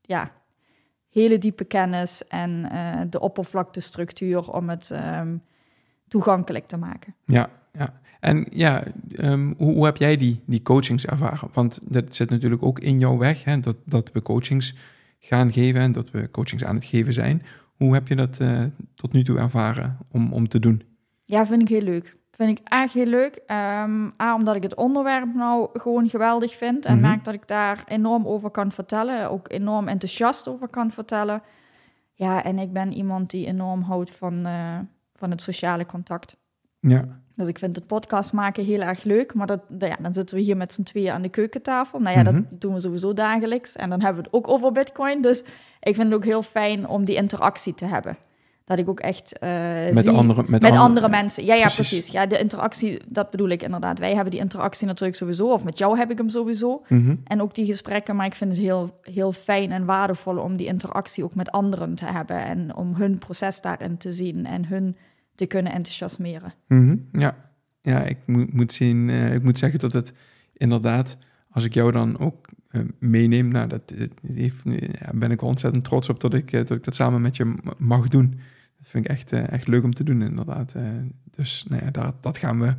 ja, 0.00 0.30
hele 1.08 1.38
diepe 1.38 1.64
kennis 1.64 2.26
en 2.26 2.68
uh, 2.72 3.00
de 3.10 3.20
oppervlaktestructuur 3.20 4.52
om 4.52 4.68
het 4.68 4.90
um, 5.18 5.42
toegankelijk 6.08 6.66
te 6.66 6.76
maken. 6.76 7.14
Ja, 7.24 7.50
ja. 7.72 8.00
En 8.20 8.46
ja, 8.50 8.82
hoe, 9.56 9.72
hoe, 9.72 9.84
heb 9.84 9.96
jij 9.96 10.16
die, 10.16 10.42
die 10.46 10.62
coachings 10.62 11.06
ervaren? 11.06 11.48
Want 11.52 11.78
dat 11.88 12.14
zit 12.14 12.30
natuurlijk 12.30 12.62
ook 12.62 12.78
in 12.78 12.98
jouw 12.98 13.16
weg, 13.16 13.44
hè, 13.44 13.60
dat, 13.60 13.76
dat 13.84 14.12
we 14.12 14.22
coachings 14.22 14.74
gaan 15.18 15.52
geven 15.52 15.80
en 15.80 15.92
dat 15.92 16.10
we 16.10 16.30
coachings 16.30 16.64
aan 16.64 16.74
het 16.74 16.84
geven 16.84 17.12
zijn. 17.12 17.42
Hoe 17.76 17.94
heb 17.94 18.08
je 18.08 18.16
dat 18.16 18.40
uh, 18.40 18.64
tot 18.94 19.12
nu 19.12 19.24
toe 19.24 19.38
ervaren 19.38 19.98
om, 20.10 20.32
om 20.32 20.48
te 20.48 20.58
doen? 20.58 20.82
Ja, 21.24 21.46
vind 21.46 21.62
ik 21.62 21.68
heel 21.68 21.80
leuk. 21.80 22.16
Vind 22.30 22.58
ik 22.58 22.68
echt 22.68 22.92
heel 22.92 23.06
leuk. 23.06 23.34
Um, 23.46 24.12
A, 24.22 24.34
omdat 24.34 24.56
ik 24.56 24.62
het 24.62 24.74
onderwerp 24.74 25.34
nou 25.34 25.68
gewoon 25.72 26.08
geweldig 26.08 26.56
vind. 26.56 26.84
En 26.84 26.94
mm 26.94 27.00
-hmm. 27.00 27.08
merk 27.08 27.24
dat 27.24 27.34
ik 27.34 27.48
daar 27.48 27.84
enorm 27.86 28.26
over 28.26 28.50
kan 28.50 28.72
vertellen. 28.72 29.30
Ook 29.30 29.52
enorm 29.52 29.88
enthousiast 29.88 30.48
over 30.48 30.68
kan 30.68 30.90
vertellen. 30.90 31.42
Ja, 32.14 32.44
en 32.44 32.58
ik 32.58 32.72
ben 32.72 32.92
iemand 32.92 33.30
die 33.30 33.46
enorm 33.46 33.82
houdt 33.82 34.10
van, 34.10 34.46
uh, 34.46 34.78
van 35.12 35.30
het 35.30 35.42
sociale 35.42 35.86
contact. 35.86 36.36
Ja. 36.80 37.20
Dus 37.36 37.48
ik 37.48 37.58
vind 37.58 37.76
het 37.76 37.86
podcast 37.86 38.32
maken 38.32 38.64
heel 38.64 38.80
erg 38.80 39.02
leuk. 39.02 39.34
Maar 39.34 39.46
dat, 39.46 39.60
ja, 39.78 39.96
dan 40.00 40.14
zitten 40.14 40.36
we 40.36 40.42
hier 40.42 40.56
met 40.56 40.72
z'n 40.72 40.82
tweeën 40.82 41.12
aan 41.12 41.22
de 41.22 41.28
keukentafel. 41.28 42.00
Nou 42.00 42.16
ja, 42.16 42.22
mm 42.22 42.28
-hmm. 42.28 42.46
dat 42.50 42.60
doen 42.60 42.74
we 42.74 42.80
sowieso 42.80 43.12
dagelijks. 43.12 43.76
En 43.76 43.90
dan 43.90 44.00
hebben 44.00 44.22
we 44.22 44.28
het 44.28 44.36
ook 44.36 44.48
over 44.48 44.72
Bitcoin. 44.72 45.22
Dus 45.22 45.40
ik 45.80 45.94
vind 45.94 46.06
het 46.06 46.14
ook 46.14 46.24
heel 46.24 46.42
fijn 46.42 46.88
om 46.88 47.04
die 47.04 47.14
interactie 47.14 47.74
te 47.74 47.84
hebben. 47.84 48.16
Dat 48.64 48.78
ik 48.78 48.88
ook 48.88 49.00
echt 49.00 49.38
uh, 49.42 49.50
met, 49.94 49.96
zie, 49.96 50.10
andere, 50.10 50.40
met, 50.40 50.50
met 50.50 50.62
andere, 50.62 50.82
andere 50.82 51.08
mensen. 51.08 51.44
Ja, 51.44 51.54
ja, 51.54 51.62
precies. 51.62 51.88
precies. 51.88 52.12
Ja, 52.12 52.26
de 52.26 52.38
interactie, 52.38 53.00
dat 53.08 53.30
bedoel 53.30 53.48
ik 53.48 53.62
inderdaad. 53.62 53.98
Wij 53.98 54.14
hebben 54.14 54.30
die 54.30 54.40
interactie 54.40 54.86
natuurlijk 54.86 55.16
sowieso. 55.16 55.46
Of 55.46 55.64
met 55.64 55.78
jou 55.78 55.98
heb 55.98 56.10
ik 56.10 56.18
hem 56.18 56.28
sowieso. 56.28 56.82
Mm 56.88 57.04
-hmm. 57.04 57.20
En 57.24 57.42
ook 57.42 57.54
die 57.54 57.66
gesprekken. 57.66 58.16
Maar 58.16 58.26
ik 58.26 58.34
vind 58.34 58.50
het 58.50 58.60
heel, 58.60 59.00
heel 59.02 59.32
fijn 59.32 59.72
en 59.72 59.84
waardevol 59.84 60.38
om 60.38 60.56
die 60.56 60.66
interactie 60.66 61.24
ook 61.24 61.34
met 61.34 61.50
anderen 61.50 61.94
te 61.94 62.04
hebben. 62.04 62.44
En 62.44 62.76
om 62.76 62.94
hun 62.94 63.18
proces 63.18 63.60
daarin 63.60 63.96
te 63.96 64.12
zien. 64.12 64.46
En 64.46 64.66
hun 64.66 64.96
te 65.36 65.46
kunnen 65.46 65.72
enthousiasmeren. 65.72 66.54
-hmm. 66.66 67.08
Ja, 67.12 67.50
ja, 67.82 68.02
ik 68.02 68.18
moet, 68.26 68.52
moet, 68.52 68.72
zien, 68.72 69.08
uh, 69.08 69.34
ik 69.34 69.42
moet 69.42 69.58
zeggen 69.58 69.78
dat 69.78 69.92
het 69.92 70.12
inderdaad, 70.52 71.18
als 71.50 71.64
ik 71.64 71.74
jou 71.74 71.92
dan 71.92 72.18
ook 72.18 72.48
uh, 72.70 72.82
meeneem, 72.98 73.48
nou, 73.48 73.68
dat, 73.68 73.94
heeft, 74.26 74.62
ja, 75.00 75.10
ben 75.14 75.30
ik 75.30 75.42
ontzettend 75.42 75.84
trots 75.84 76.08
op 76.08 76.20
dat 76.20 76.34
ik, 76.34 76.50
dat 76.50 76.70
ik 76.70 76.84
dat 76.84 76.94
samen 76.94 77.20
met 77.20 77.36
je 77.36 77.54
mag 77.78 78.08
doen. 78.08 78.30
Dat 78.78 78.88
vind 78.88 79.04
ik 79.04 79.10
echt, 79.10 79.32
echt 79.32 79.66
leuk 79.66 79.84
om 79.84 79.94
te 79.94 80.04
doen, 80.04 80.22
inderdaad. 80.22 80.74
dus 81.30 81.64
nou 81.68 81.84
ja, 81.84 81.90
dat, 81.90 82.22
dat 82.22 82.38
gaan 82.38 82.60
we 82.60 82.74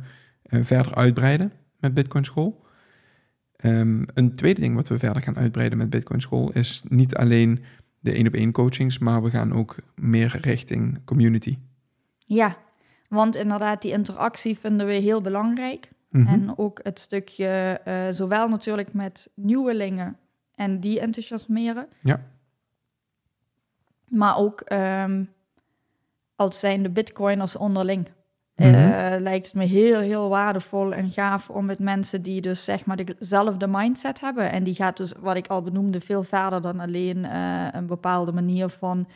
verder 0.64 0.94
uitbreiden 0.94 1.52
met 1.80 1.94
Bitcoin 1.94 2.24
School. 2.24 2.66
Um, 3.64 4.06
een 4.14 4.34
tweede 4.34 4.60
ding 4.60 4.74
wat 4.74 4.88
we 4.88 4.98
verder 4.98 5.22
gaan 5.22 5.36
uitbreiden 5.36 5.78
met 5.78 5.90
Bitcoin 5.90 6.20
School 6.20 6.52
is 6.52 6.84
niet 6.88 7.14
alleen 7.14 7.64
de 8.00 8.12
één 8.12 8.26
op 8.26 8.34
één 8.34 8.52
coachings, 8.52 8.98
maar 8.98 9.22
we 9.22 9.30
gaan 9.30 9.52
ook 9.52 9.76
meer 9.94 10.38
richting 10.40 11.04
community. 11.04 11.56
Ja, 12.28 12.56
want 13.08 13.36
inderdaad, 13.36 13.82
die 13.82 13.92
interactie 13.92 14.58
vinden 14.58 14.86
we 14.86 14.92
heel 14.92 15.20
belangrijk. 15.20 15.90
Mhm. 16.10 16.26
En 16.26 16.58
ook 16.58 16.80
het 16.82 16.98
stukje, 16.98 17.80
uh, 17.88 17.94
zowel 18.10 18.48
natuurlijk 18.48 18.92
met 18.92 19.30
nieuwelingen 19.34 20.16
en 20.54 20.80
die 20.80 21.00
enthousiasmeren. 21.00 21.86
Ja. 22.02 22.20
Maar 24.08 24.36
ook 24.36 24.62
um, 24.72 25.32
als 26.36 26.60
zijn 26.60 26.82
de 26.82 26.90
bitcoiners 26.90 27.56
onderling. 27.56 28.08
Mhm. 28.54 28.74
Eh, 28.74 29.20
lijkt 29.20 29.46
het 29.46 29.54
me 29.54 29.64
heel, 29.64 30.00
heel 30.00 30.28
waardevol 30.28 30.94
en 30.94 31.10
gaaf 31.10 31.50
om 31.50 31.64
met 31.64 31.78
mensen 31.78 32.22
die 32.22 32.40
dus 32.40 32.64
zeg 32.64 32.84
maar 32.84 32.96
dezelfde 32.96 33.66
mindset 33.66 34.20
hebben. 34.20 34.52
En 34.52 34.64
die 34.64 34.74
gaat 34.74 34.96
dus, 34.96 35.12
wat 35.20 35.36
ik 35.36 35.46
al 35.46 35.62
benoemde, 35.62 36.00
veel 36.00 36.22
verder 36.22 36.62
dan 36.62 36.80
alleen 36.80 37.24
eh, 37.24 37.66
een 37.72 37.86
bepaalde 37.86 38.32
manier 38.32 38.68
van 38.68 39.06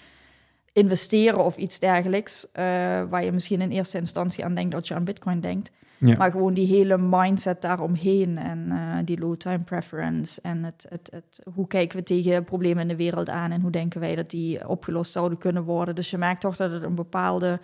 investeren 0.72 1.44
of 1.44 1.56
iets 1.56 1.78
dergelijks. 1.78 2.50
eh, 2.52 2.64
waar 3.08 3.24
je 3.24 3.32
misschien 3.32 3.60
in 3.60 3.70
eerste 3.70 3.98
instantie 3.98 4.44
aan 4.44 4.54
denkt 4.54 4.74
als 4.74 4.88
je 4.88 4.94
aan 4.94 5.04
bitcoin 5.04 5.40
denkt. 5.40 5.70
Ja. 5.98 6.16
Maar 6.16 6.30
gewoon 6.30 6.54
die 6.54 6.66
hele 6.66 6.98
mindset 6.98 7.62
daaromheen 7.62 8.38
en 8.38 8.66
eh, 8.70 8.98
die 9.04 9.18
low 9.18 9.36
time 9.36 9.58
preference 9.58 10.40
en 10.40 10.64
het, 10.64 10.86
het, 10.88 11.08
het, 11.12 11.40
hoe 11.54 11.66
kijken 11.66 11.98
we 11.98 12.04
tegen 12.04 12.44
problemen 12.44 12.82
in 12.82 12.88
de 12.88 12.96
wereld 12.96 13.28
aan 13.28 13.50
en 13.50 13.60
hoe 13.60 13.70
denken 13.70 14.00
wij 14.00 14.14
dat 14.14 14.30
die 14.30 14.68
opgelost 14.68 15.12
zouden 15.12 15.38
kunnen 15.38 15.62
worden. 15.64 15.94
Dus 15.94 16.10
je 16.10 16.18
merkt 16.18 16.40
toch 16.40 16.56
dat 16.56 16.70
het 16.72 16.82
een 16.82 16.94
bepaalde 16.94 17.60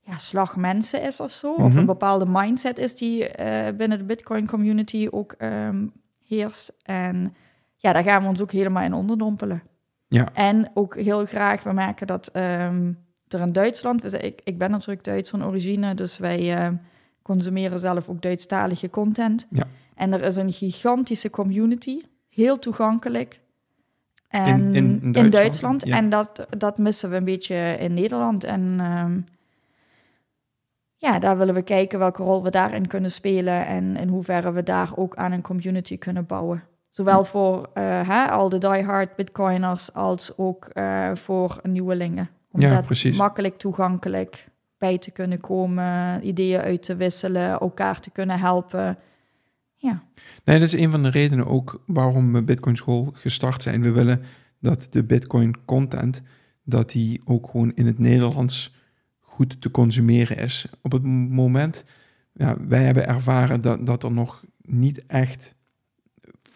ja, 0.00 0.16
slag 0.18 0.56
mensen 0.56 1.02
is 1.02 1.20
of 1.20 1.30
zo, 1.30 1.52
of 1.52 1.68
Mhm. 1.68 1.78
een 1.78 1.86
bepaalde 1.86 2.26
mindset 2.28 2.78
is 2.78 2.94
die 2.94 3.28
eh, 3.28 3.76
binnen 3.76 3.98
de 3.98 4.04
Bitcoin 4.04 4.46
community 4.46 5.08
ook 5.10 5.32
ehm, 5.32 5.86
heerst. 6.26 6.72
En 6.82 7.34
ja, 7.76 7.92
daar 7.92 8.02
gaan 8.02 8.22
we 8.22 8.28
ons 8.28 8.42
ook 8.42 8.52
helemaal 8.52 8.82
in 8.84 8.92
onderdompelen. 8.94 9.62
Ja. 10.08 10.28
En 10.32 10.70
ook 10.74 10.96
heel 10.96 11.24
graag, 11.26 11.62
we 11.62 11.72
merken 11.72 12.06
dat 12.06 12.28
ehm, 12.28 12.92
er 13.28 13.40
in 13.40 13.52
Duitsland, 13.52 14.22
ik, 14.24 14.40
ik 14.44 14.58
ben 14.58 14.70
natuurlijk 14.70 15.04
Duits 15.04 15.30
van 15.30 15.44
origine, 15.44 15.94
dus 15.94 16.18
wij 16.18 16.54
ehm, 16.56 16.74
consumeren 17.22 17.78
zelf 17.78 18.08
ook 18.08 18.22
Duitsstalige 18.22 18.90
content. 18.90 19.46
Ja. 19.50 19.64
En 19.94 20.12
er 20.12 20.22
is 20.22 20.36
een 20.36 20.52
gigantische 20.52 21.30
community, 21.30 22.00
heel 22.28 22.58
toegankelijk. 22.58 23.40
En 24.28 24.60
In- 24.60 24.74
in- 24.74 25.00
in 25.02 25.12
in 25.12 25.30
Duitsland, 25.30 25.86
ja. 25.86 25.96
En 25.96 26.10
dat, 26.10 26.46
dat 26.58 26.78
missen 26.78 27.10
we 27.10 27.16
een 27.16 27.24
beetje 27.24 27.76
in 27.78 27.94
Nederland. 27.94 28.44
En 28.44 28.76
ehm, 28.80 29.20
ja, 30.96 31.18
daar 31.18 31.38
willen 31.38 31.54
we 31.54 31.62
kijken 31.62 31.98
welke 31.98 32.22
rol 32.22 32.42
we 32.42 32.50
daarin 32.50 32.86
kunnen 32.86 33.10
spelen 33.10 33.66
en 33.66 33.96
in 33.96 34.08
hoeverre 34.08 34.52
we 34.52 34.62
daar 34.62 34.90
ook 34.96 35.16
aan 35.16 35.32
een 35.32 35.42
community 35.42 35.98
kunnen 35.98 36.26
bouwen. 36.26 36.62
Zowel 36.96 37.24
voor 37.24 37.70
eh, 37.74 38.08
hè, 38.08 38.30
al 38.30 38.48
de 38.48 38.58
diehard 38.58 39.16
bitcoiners 39.16 39.92
als 39.92 40.36
ook 40.36 40.64
eh, 40.64 41.14
voor 41.14 41.60
nieuwelingen. 41.62 42.28
Om 42.50 42.60
Ja, 42.60 42.82
precies. 42.82 43.16
makkelijk 43.16 43.58
toegankelijk 43.58 44.48
bij 44.78 44.98
te 44.98 45.10
kunnen 45.10 45.40
komen, 45.40 46.26
ideeën 46.26 46.60
uit 46.60 46.82
te 46.82 46.96
wisselen, 46.96 47.60
elkaar 47.60 48.00
te 48.00 48.10
kunnen 48.10 48.38
helpen. 48.38 48.98
Ja, 49.74 50.02
Nee, 50.44 50.58
dat 50.58 50.66
is 50.66 50.80
een 50.80 50.90
van 50.90 51.02
de 51.02 51.08
redenen 51.08 51.46
ook 51.46 51.82
waarom 51.86 52.32
we 52.32 52.42
Bitcoin 52.42 52.76
School 52.76 53.10
gestart 53.12 53.62
zijn. 53.62 53.82
We 53.82 53.92
willen 53.92 54.22
dat 54.60 54.86
de 54.90 55.04
Bitcoin 55.04 55.64
content, 55.64 56.22
dat 56.64 56.90
die 56.90 57.20
ook 57.24 57.50
gewoon 57.50 57.72
in 57.74 57.86
het 57.86 57.98
Nederlands 57.98 58.74
goed 59.20 59.60
te 59.60 59.70
consumeren 59.70 60.36
is. 60.36 60.66
Op 60.82 60.92
het 60.92 61.02
moment, 61.30 61.84
ja, 62.32 62.56
wij 62.68 62.82
hebben 62.82 63.08
ervaren 63.08 63.60
dat, 63.60 63.86
dat 63.86 64.02
er 64.02 64.12
nog 64.12 64.44
niet 64.60 65.06
echt, 65.06 65.54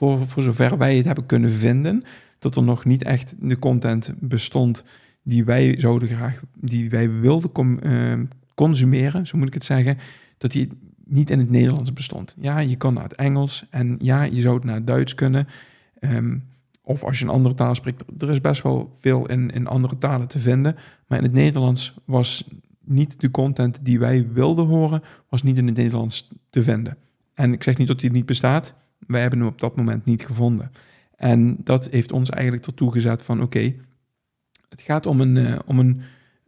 voor, 0.01 0.27
voor 0.27 0.43
zover 0.43 0.79
wij 0.79 0.97
het 0.97 1.05
hebben 1.05 1.27
kunnen 1.27 1.51
vinden, 1.51 2.05
dat 2.39 2.57
er 2.57 2.63
nog 2.63 2.85
niet 2.85 3.03
echt 3.03 3.35
de 3.39 3.59
content 3.59 4.13
bestond 4.19 4.85
die 5.23 5.45
wij 5.45 5.75
zouden 5.79 6.09
graag, 6.09 6.43
die 6.55 6.91
wij 6.91 7.11
wilden 7.11 7.53
com- 7.53 7.79
eh, 7.79 8.21
consumeren, 8.55 9.27
zo 9.27 9.39
moet 9.39 9.47
ik 9.47 9.55
het 9.55 9.65
zeggen, 9.65 9.99
dat 10.39 10.51
die 10.51 10.69
niet 11.05 11.31
in 11.31 11.39
het 11.39 11.51
Nederlands 11.51 11.93
bestond. 11.93 12.35
Ja, 12.39 12.59
je 12.59 12.77
kan 12.77 12.95
naar 12.95 13.03
het 13.03 13.15
Engels 13.15 13.67
en 13.71 13.97
ja, 14.01 14.23
je 14.23 14.41
zou 14.41 14.55
het 14.55 14.65
naar 14.65 14.75
het 14.75 14.87
Duits 14.87 15.15
kunnen. 15.15 15.49
Ehm, 15.99 16.37
of 16.83 17.05
als 17.05 17.19
je 17.19 17.25
een 17.25 17.31
andere 17.31 17.55
taal 17.55 17.75
spreekt, 17.75 18.05
er 18.23 18.31
is 18.31 18.41
best 18.41 18.63
wel 18.63 18.97
veel 19.01 19.27
in, 19.27 19.51
in 19.51 19.67
andere 19.67 19.99
talen 19.99 20.29
te 20.29 20.39
vinden. 20.39 20.77
Maar 21.07 21.19
in 21.19 21.25
het 21.25 21.33
Nederlands 21.33 21.95
was 22.05 22.49
niet 22.85 23.21
de 23.21 23.31
content 23.31 23.79
die 23.83 23.99
wij 23.99 24.29
wilden 24.33 24.67
horen, 24.67 25.03
was 25.29 25.43
niet 25.43 25.59
in 25.59 25.67
het 25.67 25.77
Nederlands 25.77 26.29
te 26.51 26.63
vinden. 26.63 26.97
En 27.35 27.53
ik 27.53 27.63
zeg 27.63 27.77
niet 27.77 27.89
dat 27.89 28.01
die 28.01 28.11
niet 28.11 28.27
bestaat, 28.27 28.75
wij 29.07 29.21
hebben 29.21 29.39
hem 29.39 29.49
op 29.49 29.61
dat 29.61 29.77
moment 29.77 30.05
niet 30.05 30.27
gevonden. 30.27 30.73
En 31.17 31.57
dat 31.65 31.89
heeft 31.91 32.13
ons 32.13 32.31
eigenlijk 32.31 32.67
ertoe 32.67 32.93
gezet 32.93 33.23
van 33.23 33.43
oké, 33.43 33.75
het 34.69 34.83
gaat 34.83 35.07
om 35.07 35.21
een, 35.21 35.37
eh, 35.37 35.59
om 35.67 35.79
een 35.79 36.01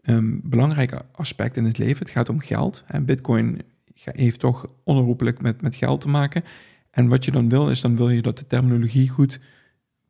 ehm, 0.03 0.39
belangrijk 0.43 1.03
aspect 1.13 1.57
in 1.57 1.65
het 1.65 1.79
leven. 1.79 1.99
Het 1.99 2.11
gaat 2.11 2.29
om 2.29 2.41
geld. 2.41 2.85
En 2.87 3.05
Bitcoin 3.05 3.63
heeft 3.95 4.41
toch 4.41 4.67
onherroepelijk 4.85 5.43
met, 5.43 5.63
met 5.63 5.75
geld 5.75 6.01
te 6.01 6.09
maken. 6.09 6.45
En 6.91 7.09
wat 7.09 7.25
je 7.25 7.31
dan 7.31 7.49
wil, 7.49 7.71
is 7.71 7.81
dan 7.81 7.97
wil 7.97 8.11
je 8.11 8.23
dat 8.23 8.39
de 8.39 8.47
terminologie 8.47 9.09
goed 9.09 9.41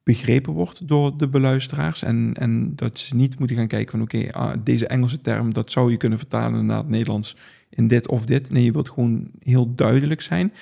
begrepen 0.03 0.53
wordt 0.53 0.89
door 0.89 1.17
de 1.17 1.29
beluisteraars. 1.29 2.03
En, 2.03 2.35
en 2.35 2.77
dat 2.77 2.99
ze 2.99 3.15
niet 3.15 3.39
moeten 3.39 3.57
gaan 3.57 3.67
kijken 3.67 3.91
van 3.91 4.03
oké, 4.03 4.33
ah, 4.33 4.57
deze 4.65 4.87
Engelse 4.87 5.21
term, 5.21 5.53
dat 5.53 5.71
zou 5.71 5.91
je 5.91 5.97
kunnen 5.97 6.19
vertalen 6.19 6.67
naar 6.67 6.79
het 6.79 6.89
Nederlands 6.89 7.37
in 7.71 7.89
dit 7.89 8.09
of 8.09 8.27
dit. 8.27 8.51
Nee, 8.51 8.65
je 8.65 8.73
wilt 8.73 8.91
gewoon 8.91 9.31
heel 9.39 9.75
duidelijk 9.75 10.21
zijn. 10.21 10.53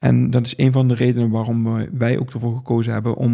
En 0.00 0.30
dat 0.30 0.46
is 0.46 0.58
een 0.58 0.72
van 0.72 0.88
de 0.88 0.94
redenen 0.94 1.30
waarom 1.30 1.86
wij 1.98 2.18
ook 2.18 2.30
ervoor 2.30 2.56
gekozen 2.56 2.92
hebben 2.92 3.14
om, 3.16 3.32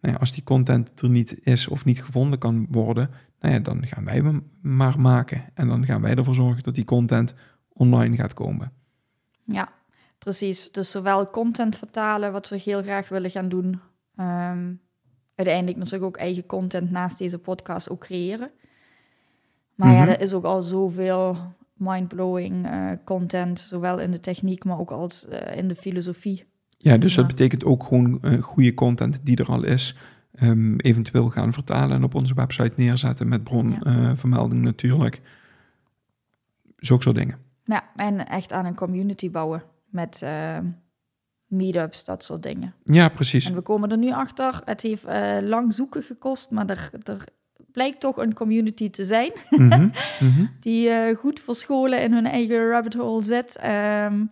nou 0.00 0.14
ja, 0.14 0.20
als 0.20 0.32
die 0.32 0.42
content 0.44 1.00
er 1.00 1.10
niet 1.10 1.38
is 1.46 1.68
of 1.68 1.84
niet 1.84 2.04
gevonden 2.04 2.38
kan 2.38 2.66
worden, 2.70 3.10
nou 3.40 3.54
ja, 3.54 3.60
dan 3.60 3.86
gaan 3.86 4.04
wij 4.04 4.14
hem 4.14 4.50
maar 4.62 5.00
maken. 5.00 5.44
En 5.54 5.68
dan 5.68 5.84
gaan 5.86 6.02
wij 6.02 6.14
ervoor 6.14 6.34
zorgen 6.34 6.62
dat 6.62 6.74
die 6.74 6.84
content 6.84 7.34
online 7.68 8.16
gaat 8.16 8.34
komen. 8.34 8.72
ja, 9.44 9.72
precies. 10.18 10.72
Dus 10.72 10.90
zowel 10.90 11.30
content 11.30 11.76
vertalen, 11.76 12.32
wat 12.32 12.48
we 12.48 12.56
heel 12.56 12.82
graag 12.82 13.08
willen 13.08 13.30
gaan 13.30 13.48
doen. 13.48 13.80
ehm, 14.16 14.72
uiteindelijk 15.34 15.76
natuurlijk 15.78 16.04
ook 16.04 16.16
eigen 16.16 16.46
content 16.46 16.90
naast 16.90 17.18
deze 17.18 17.38
podcast 17.38 17.90
ook 17.90 18.00
creëren. 18.00 18.50
Maar 19.74 19.92
ja, 19.92 20.00
Mhm. 20.00 20.08
er 20.10 20.20
is 20.20 20.32
ook 20.32 20.44
al 20.44 20.62
zoveel 20.62 21.36
mindblowing 21.82 22.66
eh 22.66 22.90
content, 23.04 23.60
zowel 23.60 23.98
in 24.00 24.10
de 24.10 24.20
techniek, 24.20 24.64
maar 24.64 24.78
ook 24.78 24.90
als 24.90 25.26
eh, 25.28 25.56
in 25.56 25.68
de 25.68 25.74
filosofie. 25.74 26.44
Ja, 26.78 26.96
dus 26.96 27.14
dat 27.14 27.24
Ja. 27.24 27.30
betekent 27.30 27.64
ook 27.64 27.84
gewoon 27.84 28.22
eh, 28.22 28.42
goede 28.42 28.74
content 28.74 29.20
die 29.26 29.36
er 29.36 29.46
al 29.48 29.64
is, 29.64 29.96
ehm, 30.34 30.76
eventueel 30.76 31.28
gaan 31.28 31.52
vertalen 31.52 31.96
en 31.96 32.04
op 32.04 32.14
onze 32.14 32.34
website 32.34 32.72
neerzetten 32.76 33.28
met 33.28 33.44
bronvermelding 33.44 34.64
natuurlijk. 34.64 35.20
Zulke 36.76 37.02
soort 37.02 37.16
dingen. 37.16 37.38
Ja, 37.64 37.84
en 37.96 38.28
echt 38.28 38.52
aan 38.52 38.64
een 38.64 38.74
community 38.74 39.30
bouwen 39.30 39.62
met 39.90 40.22
eh, 40.22 40.58
meetups, 41.46 42.04
dat 42.04 42.24
soort 42.24 42.42
dingen. 42.42 42.74
Ja, 42.84 43.08
precies. 43.08 43.46
En 43.48 43.54
we 43.54 43.60
komen 43.60 43.90
er 43.90 43.98
nu 43.98 44.10
achter. 44.12 44.60
Het 44.64 44.80
heeft 44.80 45.04
lang 45.42 45.72
zoeken 45.74 46.02
gekost, 46.02 46.50
maar 46.50 46.66
er, 46.66 46.90
er 47.02 47.24
blijkt 47.72 48.00
toch 48.00 48.16
een 48.16 48.34
community 48.34 48.90
te 48.90 49.04
zijn 49.04 49.30
Mhm, 49.50 49.88
mhm. 50.20 50.44
die 50.60 50.88
eh, 50.88 51.16
goed 51.16 51.40
verscholen 51.40 52.02
in 52.02 52.12
hun 52.12 52.26
eigen 52.26 52.68
rabbit 52.68 52.94
hole 52.94 53.24
zit. 53.24 53.56
Ehm, 53.56 54.24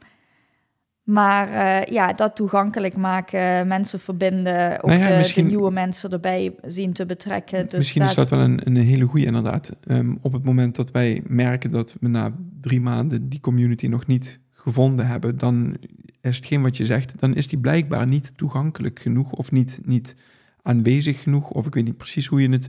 maar 1.03 1.49
eh, 1.49 1.93
ja, 1.93 2.13
dat 2.13 2.37
toegankelijk 2.37 2.97
maken, 2.97 3.69
mensen 3.69 4.01
verbinden, 4.01 4.83
ook 4.83 4.91
Nou 4.91 5.03
ja, 5.03 5.23
de, 5.23 5.41
nieuwe 5.43 5.71
mensen 5.71 6.11
erbij 6.11 6.55
zien 6.63 6.93
te 6.93 7.07
betrekken. 7.07 7.65
Dus 7.65 7.79
Misschien 7.79 8.03
is 8.03 8.15
dat 8.15 8.29
wel 8.29 8.41
een, 8.41 8.61
een 8.65 8.77
hele 8.77 9.05
goede 9.05 9.27
inderdaad. 9.27 9.73
Ehm, 9.87 10.15
op 10.21 10.33
het 10.33 10.45
moment 10.45 10.77
dat 10.77 10.91
wij 10.91 11.23
merken 11.27 11.71
dat 11.71 11.97
we 12.01 12.09
na 12.09 12.33
drie 12.61 12.81
maanden 12.81 13.29
die 13.29 13.41
community 13.41 13.87
nog 13.87 14.07
niet 14.07 14.41
gevonden 14.51 15.07
hebben, 15.07 15.39
dan 15.39 15.77
is 16.21 16.37
hetgeen 16.37 16.63
wat 16.63 16.77
je 16.77 16.87
zegt, 16.87 17.21
dan 17.21 17.35
is 17.35 17.47
die 17.47 17.59
blijkbaar 17.59 18.07
niet 18.07 18.33
toegankelijk 18.37 18.99
genoeg 18.99 19.33
of 19.33 19.51
niet, 19.51 19.81
niet 19.85 20.17
aanwezig 20.63 21.23
genoeg, 21.23 21.51
of 21.51 21.67
ik 21.67 21.75
weet 21.75 21.85
niet 21.85 21.97
precies 21.97 22.27
hoe 22.27 22.43
je 22.43 22.51
het 22.51 22.69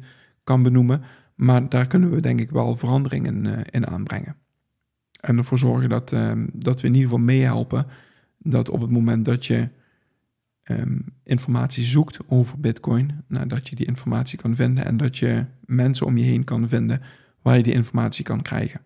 kan 0.51 0.63
benoemen, 0.63 1.03
maar 1.35 1.69
daar 1.69 1.87
kunnen 1.87 2.11
we 2.11 2.21
denk 2.21 2.39
ik 2.39 2.49
wel 2.49 2.77
veranderingen 2.77 3.45
eh, 3.45 3.61
in 3.69 3.87
aanbrengen. 3.87 4.35
En 5.19 5.37
ervoor 5.37 5.59
zorgen 5.59 5.89
dat, 5.89 6.11
ehm, 6.11 6.47
dat 6.53 6.81
we 6.81 6.87
in 6.87 6.93
ieder 6.93 7.09
geval 7.09 7.25
meehelpen 7.25 7.85
dat 8.37 8.69
op 8.69 8.81
het 8.81 8.89
moment 8.89 9.25
dat 9.25 9.45
je 9.45 9.69
ehm, 10.63 10.99
informatie 11.23 11.83
zoekt 11.83 12.17
over 12.27 12.59
Bitcoin, 12.59 13.23
nou, 13.27 13.47
dat 13.47 13.69
je 13.69 13.75
die 13.75 13.85
informatie 13.85 14.37
kan 14.37 14.55
vinden 14.55 14.85
en 14.85 14.97
dat 14.97 15.17
je 15.17 15.45
mensen 15.65 16.05
om 16.05 16.17
je 16.17 16.23
heen 16.23 16.43
kan 16.43 16.69
vinden 16.69 17.01
waar 17.41 17.57
je 17.57 17.63
die 17.63 17.73
informatie 17.73 18.23
kan 18.23 18.41
krijgen. 18.41 18.81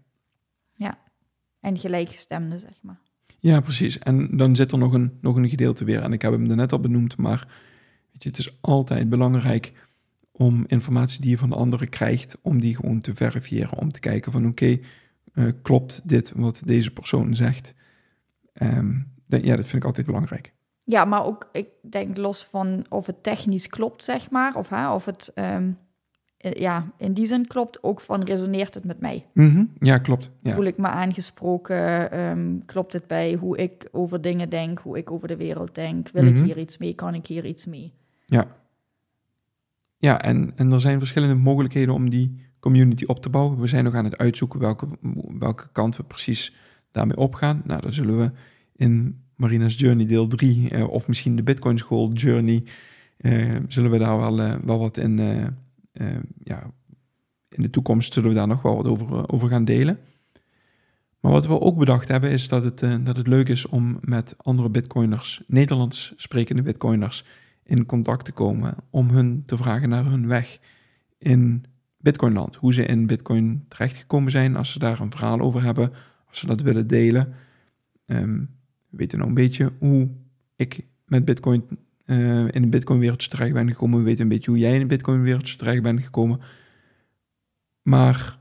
En 1.65 1.77
gelijkgestemden, 1.77 2.59
zeg 2.59 2.77
maar. 2.81 2.99
Ja, 3.39 3.59
precies. 3.59 3.99
En 3.99 4.37
dan 4.37 4.55
zit 4.55 4.71
er 4.71 4.77
nog 4.77 4.93
een, 4.93 5.17
nog 5.21 5.35
een 5.35 5.49
gedeelte 5.49 5.83
weer. 5.83 6.01
En 6.01 6.13
ik 6.13 6.21
heb 6.21 6.31
hem 6.31 6.49
er 6.49 6.55
net 6.55 6.71
al 6.71 6.79
benoemd, 6.79 7.17
maar 7.17 7.47
weet 8.11 8.23
je, 8.23 8.29
het 8.29 8.37
is 8.37 8.57
altijd 8.61 9.09
belangrijk 9.09 9.84
om 10.37 10.63
informatie 10.67 11.21
die 11.21 11.29
je 11.29 11.37
van 11.37 11.53
anderen 11.53 11.89
krijgt, 11.89 12.37
om 12.41 12.59
die 12.59 12.75
gewoon 12.75 12.99
te 13.01 13.15
verifiëren. 13.15 13.77
Om 13.77 13.91
te 13.91 13.99
kijken 13.99 14.31
van 14.31 14.47
oké, 14.47 14.77
eh, 15.33 15.45
klopt 15.61 16.07
dit 16.09 16.31
wat 16.35 16.61
deze 16.65 16.91
persoon 16.91 17.35
zegt? 17.35 17.73
Ehm, 18.53 18.91
ja, 19.25 19.55
dat 19.55 19.65
vind 19.65 19.73
ik 19.73 19.83
altijd 19.85 20.05
belangrijk. 20.05 20.53
Ja, 20.83 21.05
maar 21.05 21.25
ook, 21.25 21.49
ik 21.51 21.67
denk 21.89 22.17
los 22.17 22.45
van 22.45 22.85
of 22.89 23.05
het 23.05 23.23
technisch 23.23 23.67
klopt, 23.67 24.03
zeg 24.03 24.29
maar, 24.29 24.55
of, 24.55 24.69
hè, 24.69 24.91
of 24.93 25.05
het, 25.05 25.31
ehm, 25.35 25.71
eh, 26.37 26.51
ja, 26.53 26.91
in 26.97 27.13
die 27.13 27.25
zin 27.25 27.47
klopt, 27.47 27.83
ook 27.83 28.01
van 28.01 28.23
resoneert 28.23 28.73
het 28.73 28.83
met 28.85 28.99
mij. 28.99 29.25
Mhm. 29.33 29.63
Ja, 29.79 29.97
klopt. 29.97 30.31
Ja. 30.41 30.53
Voel 30.53 30.63
ik 30.65 30.77
me 30.77 30.87
aangesproken? 30.87 32.11
ehm, 32.11 32.57
klopt 32.65 32.93
het 32.93 33.07
bij 33.07 33.33
hoe 33.33 33.57
ik 33.57 33.87
over 33.91 34.21
dingen 34.21 34.49
denk, 34.49 34.79
hoe 34.79 34.97
ik 34.97 35.11
over 35.11 35.27
de 35.27 35.35
wereld 35.35 35.75
denk? 35.75 36.09
Wil 36.09 36.23
Mhm. 36.23 36.35
ik 36.37 36.43
hier 36.43 36.57
iets 36.57 36.77
mee? 36.77 36.93
Kan 36.93 37.13
ik 37.13 37.25
hier 37.27 37.45
iets 37.45 37.65
mee? 37.65 37.93
Ja, 38.25 38.45
ja 40.05 40.21
en, 40.21 40.51
en 40.55 40.71
er 40.71 40.81
zijn 40.81 40.97
verschillende 40.97 41.35
mogelijkheden 41.35 41.93
om 41.93 42.09
die 42.09 42.35
community 42.59 43.03
op 43.05 43.21
te 43.21 43.29
bouwen. 43.29 43.59
We 43.59 43.67
zijn 43.67 43.83
nog 43.83 43.93
aan 43.93 44.03
het 44.03 44.17
uitzoeken 44.17 44.59
welke, 44.59 44.87
welke 45.39 45.69
kant 45.71 45.97
we 45.97 46.03
precies 46.03 46.55
daarmee 46.91 47.17
opgaan. 47.17 47.61
Nou, 47.65 47.81
dan 47.81 47.93
zullen 47.93 48.17
we 48.17 48.31
in 48.75 49.23
Marina's 49.35 49.75
Journey 49.75 50.05
deel 50.05 50.27
3 50.27 50.71
uh, 50.71 50.89
of 50.89 51.07
misschien 51.07 51.35
de 51.35 51.43
Bitcoin 51.43 51.77
School 51.77 52.11
Journey, 52.11 52.63
uh, 53.17 53.55
zullen 53.67 53.91
we 53.91 53.97
daar 53.97 54.17
wel, 54.17 54.39
uh, 54.39 54.55
wel 54.63 54.79
wat 54.79 54.97
in, 54.97 55.17
ja, 56.43 56.71
in 57.49 57.61
de 57.61 57.69
toekomst 57.69 58.13
zullen 58.13 58.29
we 58.29 58.35
daar 58.35 58.47
nog 58.47 58.61
wel 58.61 58.75
wat 58.75 58.85
over, 58.85 59.29
over 59.29 59.49
gaan 59.49 59.65
delen. 59.65 59.99
Maar 61.19 61.31
wat 61.31 61.47
we 61.47 61.59
ook 61.59 61.77
bedacht 61.77 62.07
hebben 62.07 62.29
is 62.29 62.47
dat 62.47 62.63
het, 62.63 62.79
dat 62.79 63.17
het 63.17 63.27
leuk 63.27 63.49
is 63.49 63.67
om 63.67 63.97
met 64.01 64.35
andere 64.37 64.69
Bitcoiners, 64.69 65.43
Nederlands 65.47 66.13
sprekende 66.15 66.61
Bitcoiners, 66.61 67.25
in 67.65 67.85
contact 67.85 68.25
te 68.25 68.31
komen 68.31 68.75
om 68.89 69.09
hun 69.09 69.43
te 69.45 69.57
vragen 69.57 69.89
naar 69.89 70.05
hun 70.05 70.27
weg 70.27 70.59
in 71.17 71.63
Bitcoinland. 71.97 72.55
Hoe 72.55 72.73
ze 72.73 72.85
in 72.85 73.07
Bitcoin 73.07 73.65
terechtgekomen 73.67 74.31
zijn, 74.31 74.55
als 74.55 74.71
ze 74.71 74.79
daar 74.79 74.99
een 74.99 75.11
verhaal 75.11 75.39
over 75.39 75.63
hebben, 75.63 75.91
als 76.27 76.39
ze 76.39 76.45
dat 76.45 76.61
willen 76.61 76.87
delen. 76.87 77.33
Um, 78.05 78.49
we 78.89 78.97
weten 78.97 79.17
nou 79.17 79.29
een 79.29 79.35
beetje 79.35 79.71
hoe 79.79 80.09
ik 80.55 80.85
met 81.05 81.25
Bitcoin 81.25 81.63
uh, 82.05 82.39
in 82.39 82.63
een 82.63 82.69
Bitcoin-wereldje 82.69 83.29
terecht 83.29 83.53
ben 83.53 83.69
gekomen. 83.69 83.99
We 83.99 84.05
weten 84.05 84.23
een 84.23 84.29
beetje 84.29 84.51
hoe 84.51 84.59
jij 84.59 84.75
in 84.75 84.81
een 84.81 84.87
Bitcoin-wereldje 84.87 85.55
terecht 85.55 85.83
bent 85.83 86.03
gekomen. 86.03 86.41
Maar 87.81 88.39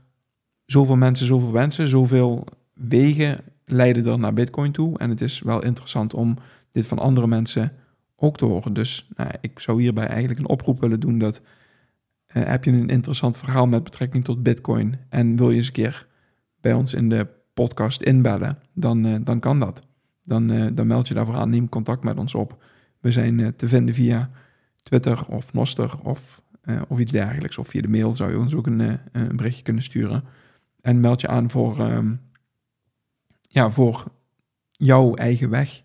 zoveel 0.65 0.97
mensen, 0.97 1.25
zoveel 1.25 1.51
wensen, 1.51 1.87
zoveel 1.87 2.47
wegen 2.73 3.39
leiden 3.65 4.05
er 4.05 4.19
naar 4.19 4.33
Bitcoin 4.33 4.71
toe. 4.71 4.97
En 4.97 5.09
het 5.09 5.21
is 5.21 5.39
wel 5.39 5.63
interessant 5.63 6.13
om 6.13 6.37
dit 6.71 6.85
van 6.85 6.99
andere 6.99 7.27
mensen 7.27 7.71
ook 8.15 8.37
te 8.37 8.45
horen. 8.45 8.73
Dus 8.73 9.09
nou, 9.15 9.31
ik 9.41 9.59
zou 9.59 9.81
hierbij 9.81 10.07
eigenlijk 10.07 10.39
een 10.39 10.47
oproep 10.47 10.79
willen 10.79 10.99
doen 10.99 11.19
dat 11.19 11.41
uh, 12.35 12.43
heb 12.45 12.63
je 12.63 12.71
een 12.71 12.89
interessant 12.89 13.37
verhaal 13.37 13.67
met 13.67 13.83
betrekking 13.83 14.23
tot 14.23 14.43
Bitcoin 14.43 14.99
en 15.09 15.35
wil 15.35 15.49
je 15.49 15.57
eens 15.57 15.67
een 15.67 15.73
keer 15.73 16.07
bij 16.61 16.73
ons 16.73 16.93
in 16.93 17.09
de 17.09 17.27
podcast 17.53 18.01
inbellen, 18.01 18.59
dan, 18.73 19.05
uh, 19.05 19.15
dan 19.23 19.39
kan 19.39 19.59
dat. 19.59 19.81
Dan, 20.23 20.51
uh, 20.51 20.67
dan 20.73 20.87
meld 20.87 21.07
je 21.07 21.13
daarvoor 21.13 21.35
aan, 21.35 21.49
neem 21.49 21.69
contact 21.69 22.03
met 22.03 22.17
ons 22.17 22.35
op. 22.35 22.63
We 22.99 23.11
zijn 23.11 23.55
te 23.55 23.67
vinden 23.67 23.95
via 23.95 24.29
Twitter 24.83 25.25
of 25.27 25.53
Noster 25.53 25.99
of, 26.03 26.41
of 26.87 26.99
iets 26.99 27.11
dergelijks. 27.11 27.57
Of 27.57 27.67
via 27.67 27.81
de 27.81 27.87
mail 27.87 28.15
zou 28.15 28.31
je 28.31 28.39
ons 28.39 28.55
ook 28.55 28.67
een, 28.67 28.99
een 29.11 29.35
berichtje 29.35 29.63
kunnen 29.63 29.83
sturen. 29.83 30.23
En 30.81 30.99
meld 30.99 31.21
je 31.21 31.27
aan 31.27 31.49
voor, 31.49 31.79
um, 31.79 32.19
ja, 33.41 33.71
voor 33.71 34.03
jouw 34.71 35.13
eigen 35.13 35.49
weg. 35.49 35.83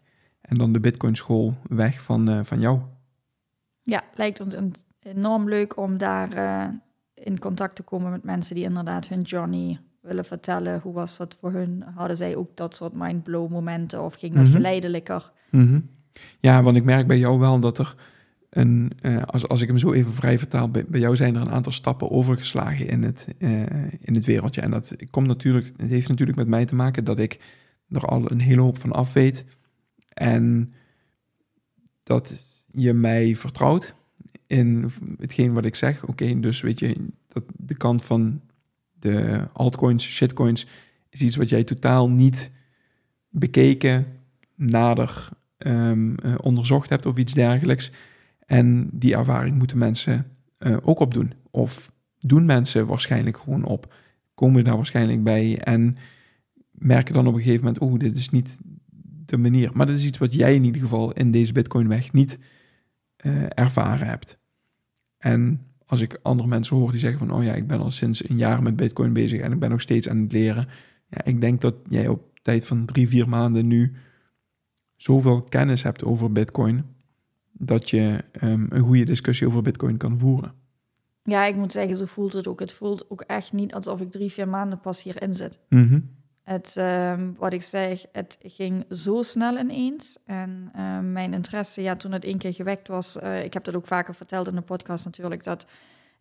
En 0.51 0.57
dan 0.59 0.73
de 0.73 0.81
Bitcoin 0.81 1.17
school 1.17 1.55
weg 1.69 2.03
van, 2.03 2.45
van 2.47 2.61
jou. 2.61 2.81
Ja, 3.83 4.03
lijkt 4.15 4.41
ons 4.41 4.55
enorm 5.03 5.49
leuk 5.49 5.77
om 5.77 5.99
daar 5.99 6.35
uh, 6.35 6.75
in 7.15 7.39
contact 7.39 7.77
te 7.77 7.83
komen 7.83 8.11
met 8.11 8.25
mensen 8.25 8.55
die 8.55 8.65
inderdaad 8.65 9.09
hun 9.09 9.23
journey 9.23 9.81
willen 10.01 10.25
vertellen. 10.25 10.81
Hoe 10.81 10.93
was 10.93 11.17
dat 11.17 11.37
voor 11.41 11.53
hun? 11.53 11.85
Hadden 11.95 12.17
zij 12.17 12.37
ook 12.37 12.57
dat 12.57 12.77
soort 12.77 12.93
mindblow 12.93 13.51
momenten 13.51 14.05
of 14.05 14.15
ging 14.15 14.35
dat 14.35 14.47
mm 14.47 14.53
geleidelijker? 14.53 15.33
Mm 15.51 15.89
Ja, 16.41 16.63
want 16.63 16.77
ik 16.77 16.85
merk 16.85 17.07
bij 17.07 17.19
jou 17.19 17.39
wel 17.39 17.61
dat 17.61 17.79
er 17.79 17.95
een, 18.51 18.93
uh, 19.03 19.23
als, 19.23 19.49
als 19.49 19.61
ik 19.61 19.69
hem 19.69 19.79
zo 19.79 19.93
even 19.93 20.13
vrij 20.13 20.39
vertaal, 20.39 20.71
bij, 20.71 20.85
bij 20.89 21.01
jou 21.01 21.17
zijn 21.17 21.35
er 21.35 21.41
een 21.41 21.51
aantal 21.51 21.73
stappen 21.73 22.11
overgeslagen 22.11 22.89
in 22.89 23.03
het, 23.03 23.27
uh, 23.39 23.61
in 24.01 24.15
het 24.15 24.25
wereldje. 24.25 24.61
En 24.61 24.71
dat 24.71 24.97
komt 25.11 25.27
natuurlijk, 25.27 25.73
het 25.77 25.91
heeft 25.91 26.09
natuurlijk 26.09 26.39
met 26.39 26.49
mij 26.49 26.65
te 26.65 26.75
maken 26.75 27.05
dat 27.05 27.19
ik 27.19 27.41
er 27.89 28.05
al 28.05 28.31
een 28.31 28.41
hele 28.41 28.61
hoop 28.61 28.79
van 28.79 28.93
af 28.93 29.13
weet. 29.13 29.45
En 30.21 30.73
dat 32.03 32.47
je 32.73 32.93
mij 32.93 33.37
vertrouwt 33.37 33.95
in 34.47 34.91
hetgeen 35.19 35.53
wat 35.53 35.65
ik 35.65 35.75
zeg. 35.75 36.07
Oké, 36.07 36.41
dus 36.41 36.61
weet 36.61 36.79
je, 36.79 36.97
dat 37.29 37.45
de 37.57 37.77
kant 37.77 38.05
van 38.05 38.41
de 38.93 39.47
altcoins, 39.53 40.05
shitcoins, 40.05 40.67
is 41.11 41.21
iets 41.21 41.37
wat 41.37 41.49
jij 41.49 41.65
totaal 41.65 42.11
niet 42.11 42.51
bekeken, 43.29 44.07
nader 44.55 45.29
um, 45.59 46.15
uh, 46.25 46.35
onderzocht 46.41 46.89
hebt 46.89 47.07
of 47.07 47.17
iets 47.17 47.33
dergelijks. 47.33 47.93
En 48.47 48.91
die 48.93 49.17
ervaring 49.17 49.59
moeten 49.59 49.79
mensen 49.79 50.27
uh, 50.59 50.77
ook 50.83 51.01
opdoen. 51.01 51.33
Of 51.51 51.93
doen 52.19 52.45
mensen 52.45 52.87
waarschijnlijk 52.87 53.37
gewoon 53.37 53.65
op. 53.65 53.95
Komen 54.35 54.65
daar 54.65 54.77
waarschijnlijk 54.77 55.25
bij 55.25 55.59
en 55.59 55.97
merken 56.71 57.15
dan 57.15 57.27
op 57.27 57.35
een 57.35 57.43
gegeven 57.43 57.65
moment, 57.65 57.83
oh, 57.83 57.99
dit 57.99 58.17
is 58.17 58.31
niet 58.31 58.61
de 59.31 59.39
manier. 59.39 59.71
Maar 59.73 59.87
dat 59.87 59.97
is 59.97 60.05
iets 60.05 60.19
wat 60.19 60.35
jij 60.35 60.55
in 60.55 60.65
ieder 60.65 60.81
geval 60.81 61.13
in 61.13 61.31
deze 61.31 61.53
Bitcoin-weg 61.53 62.13
niet 62.13 62.39
uh, 63.27 63.43
ervaren 63.49 64.07
hebt. 64.07 64.39
En 65.19 65.67
als 65.87 66.01
ik 66.01 66.19
andere 66.23 66.49
mensen 66.49 66.77
hoor 66.77 66.91
die 66.91 67.01
zeggen 67.01 67.19
van, 67.19 67.31
oh 67.31 67.45
ja, 67.45 67.53
ik 67.53 67.67
ben 67.67 67.81
al 67.81 67.91
sinds 67.91 68.29
een 68.29 68.37
jaar 68.37 68.63
met 68.63 68.77
Bitcoin 68.77 69.13
bezig 69.13 69.41
en 69.41 69.53
ik 69.53 69.59
ben 69.59 69.71
nog 69.71 69.81
steeds 69.81 70.09
aan 70.09 70.19
het 70.19 70.33
leren. 70.33 70.69
Ja, 71.09 71.25
ik 71.25 71.41
denk 71.41 71.61
dat 71.61 71.75
jij 71.89 72.09
op 72.09 72.39
tijd 72.43 72.65
van 72.65 72.87
drie, 72.87 73.09
vier 73.09 73.29
maanden 73.29 73.67
nu 73.67 73.95
zoveel 74.97 75.43
kennis 75.43 75.83
hebt 75.83 76.05
over 76.05 76.33
Bitcoin, 76.33 76.85
dat 77.53 77.91
je 77.91 78.25
um, 78.43 78.67
een 78.69 78.83
goede 78.83 79.05
discussie 79.05 79.47
over 79.47 79.63
Bitcoin 79.63 79.97
kan 79.97 80.19
voeren. 80.19 80.53
Ja, 81.23 81.45
ik 81.45 81.57
moet 81.57 81.73
zeggen, 81.73 81.97
zo 81.97 82.05
voelt 82.05 82.33
het 82.33 82.47
ook. 82.47 82.61
Het 82.61 82.73
voelt 82.73 83.11
ook 83.11 83.21
echt 83.21 83.53
niet 83.53 83.75
alsof 83.75 84.01
ik 84.01 84.11
drie, 84.11 84.31
vier 84.31 84.49
maanden 84.49 84.81
pas 84.81 85.03
hierin 85.03 85.35
zit. 85.35 85.59
Mm 85.69 86.19
Het, 86.43 86.77
um, 86.79 87.35
wat 87.39 87.53
ik 87.53 87.63
zeg, 87.63 88.05
het 88.13 88.39
ging 88.43 88.85
zo 88.91 89.23
snel 89.23 89.59
ineens. 89.59 90.19
En 90.25 90.73
um, 90.79 91.13
mijn 91.13 91.35
interesse, 91.35 91.83
ja, 91.83 91.97
toen 91.97 92.13
het 92.13 92.25
één 92.25 92.39
keer 92.39 92.55
gewekt 92.55 92.89
was, 92.89 93.17
uh, 93.17 93.45
ik 93.45 93.53
heb 93.53 93.65
dat 93.65 93.75
ook 93.75 93.87
vaker 93.87 94.15
verteld 94.15 94.49
in 94.49 94.55
de 94.55 94.61
podcast 94.61 95.05
natuurlijk, 95.05 95.45
dat 95.45 95.67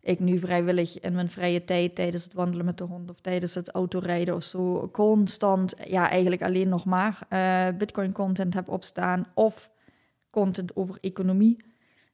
ik 0.00 0.20
nu 0.20 0.38
vrijwillig 0.38 1.00
in 1.00 1.12
mijn 1.12 1.30
vrije 1.30 1.64
tijd, 1.64 1.94
tijdens 1.94 2.24
het 2.24 2.32
wandelen 2.32 2.64
met 2.64 2.78
de 2.78 2.84
hond 2.84 3.10
of 3.10 3.20
tijdens 3.20 3.54
het 3.54 3.70
autorijden 3.70 4.34
of 4.34 4.42
zo, 4.42 4.88
constant, 4.92 5.74
ja, 5.84 6.10
eigenlijk 6.10 6.42
alleen 6.42 6.68
nog 6.68 6.84
maar 6.84 7.18
uh, 7.30 7.68
Bitcoin 7.78 8.12
content 8.12 8.54
heb 8.54 8.68
opstaan 8.68 9.26
of 9.34 9.70
content 10.30 10.76
over 10.76 10.98
economie. 11.00 11.69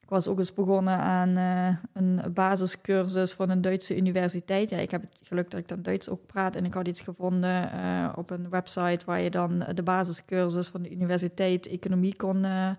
Ik 0.07 0.13
was 0.13 0.27
ook 0.27 0.37
eens 0.37 0.53
begonnen 0.53 0.97
aan 0.97 1.37
uh, 1.37 1.67
een 1.93 2.21
basiscursus 2.33 3.33
van 3.33 3.49
een 3.49 3.61
Duitse 3.61 3.97
universiteit. 3.97 4.69
Ja, 4.69 4.77
ik 4.77 4.91
heb 4.91 5.01
het 5.01 5.17
geluk 5.21 5.51
dat 5.51 5.59
ik 5.59 5.67
dan 5.67 5.81
Duits 5.81 6.09
ook 6.09 6.25
praat. 6.25 6.55
En 6.55 6.65
ik 6.65 6.73
had 6.73 6.87
iets 6.87 7.01
gevonden 7.01 7.69
uh, 7.73 8.09
op 8.15 8.29
een 8.29 8.49
website 8.49 9.05
waar 9.05 9.21
je 9.21 9.29
dan 9.29 9.65
de 9.73 9.83
basiscursus 9.83 10.67
van 10.67 10.81
de 10.81 10.91
universiteit 10.91 11.67
economie 11.67 12.15
kon 12.15 12.43
uh, 12.43 12.69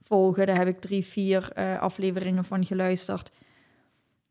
volgen. 0.00 0.46
Daar 0.46 0.56
heb 0.56 0.68
ik 0.68 0.80
drie, 0.80 1.06
vier 1.06 1.52
afleveringen 1.78 2.44
van 2.44 2.64
geluisterd. 2.64 3.30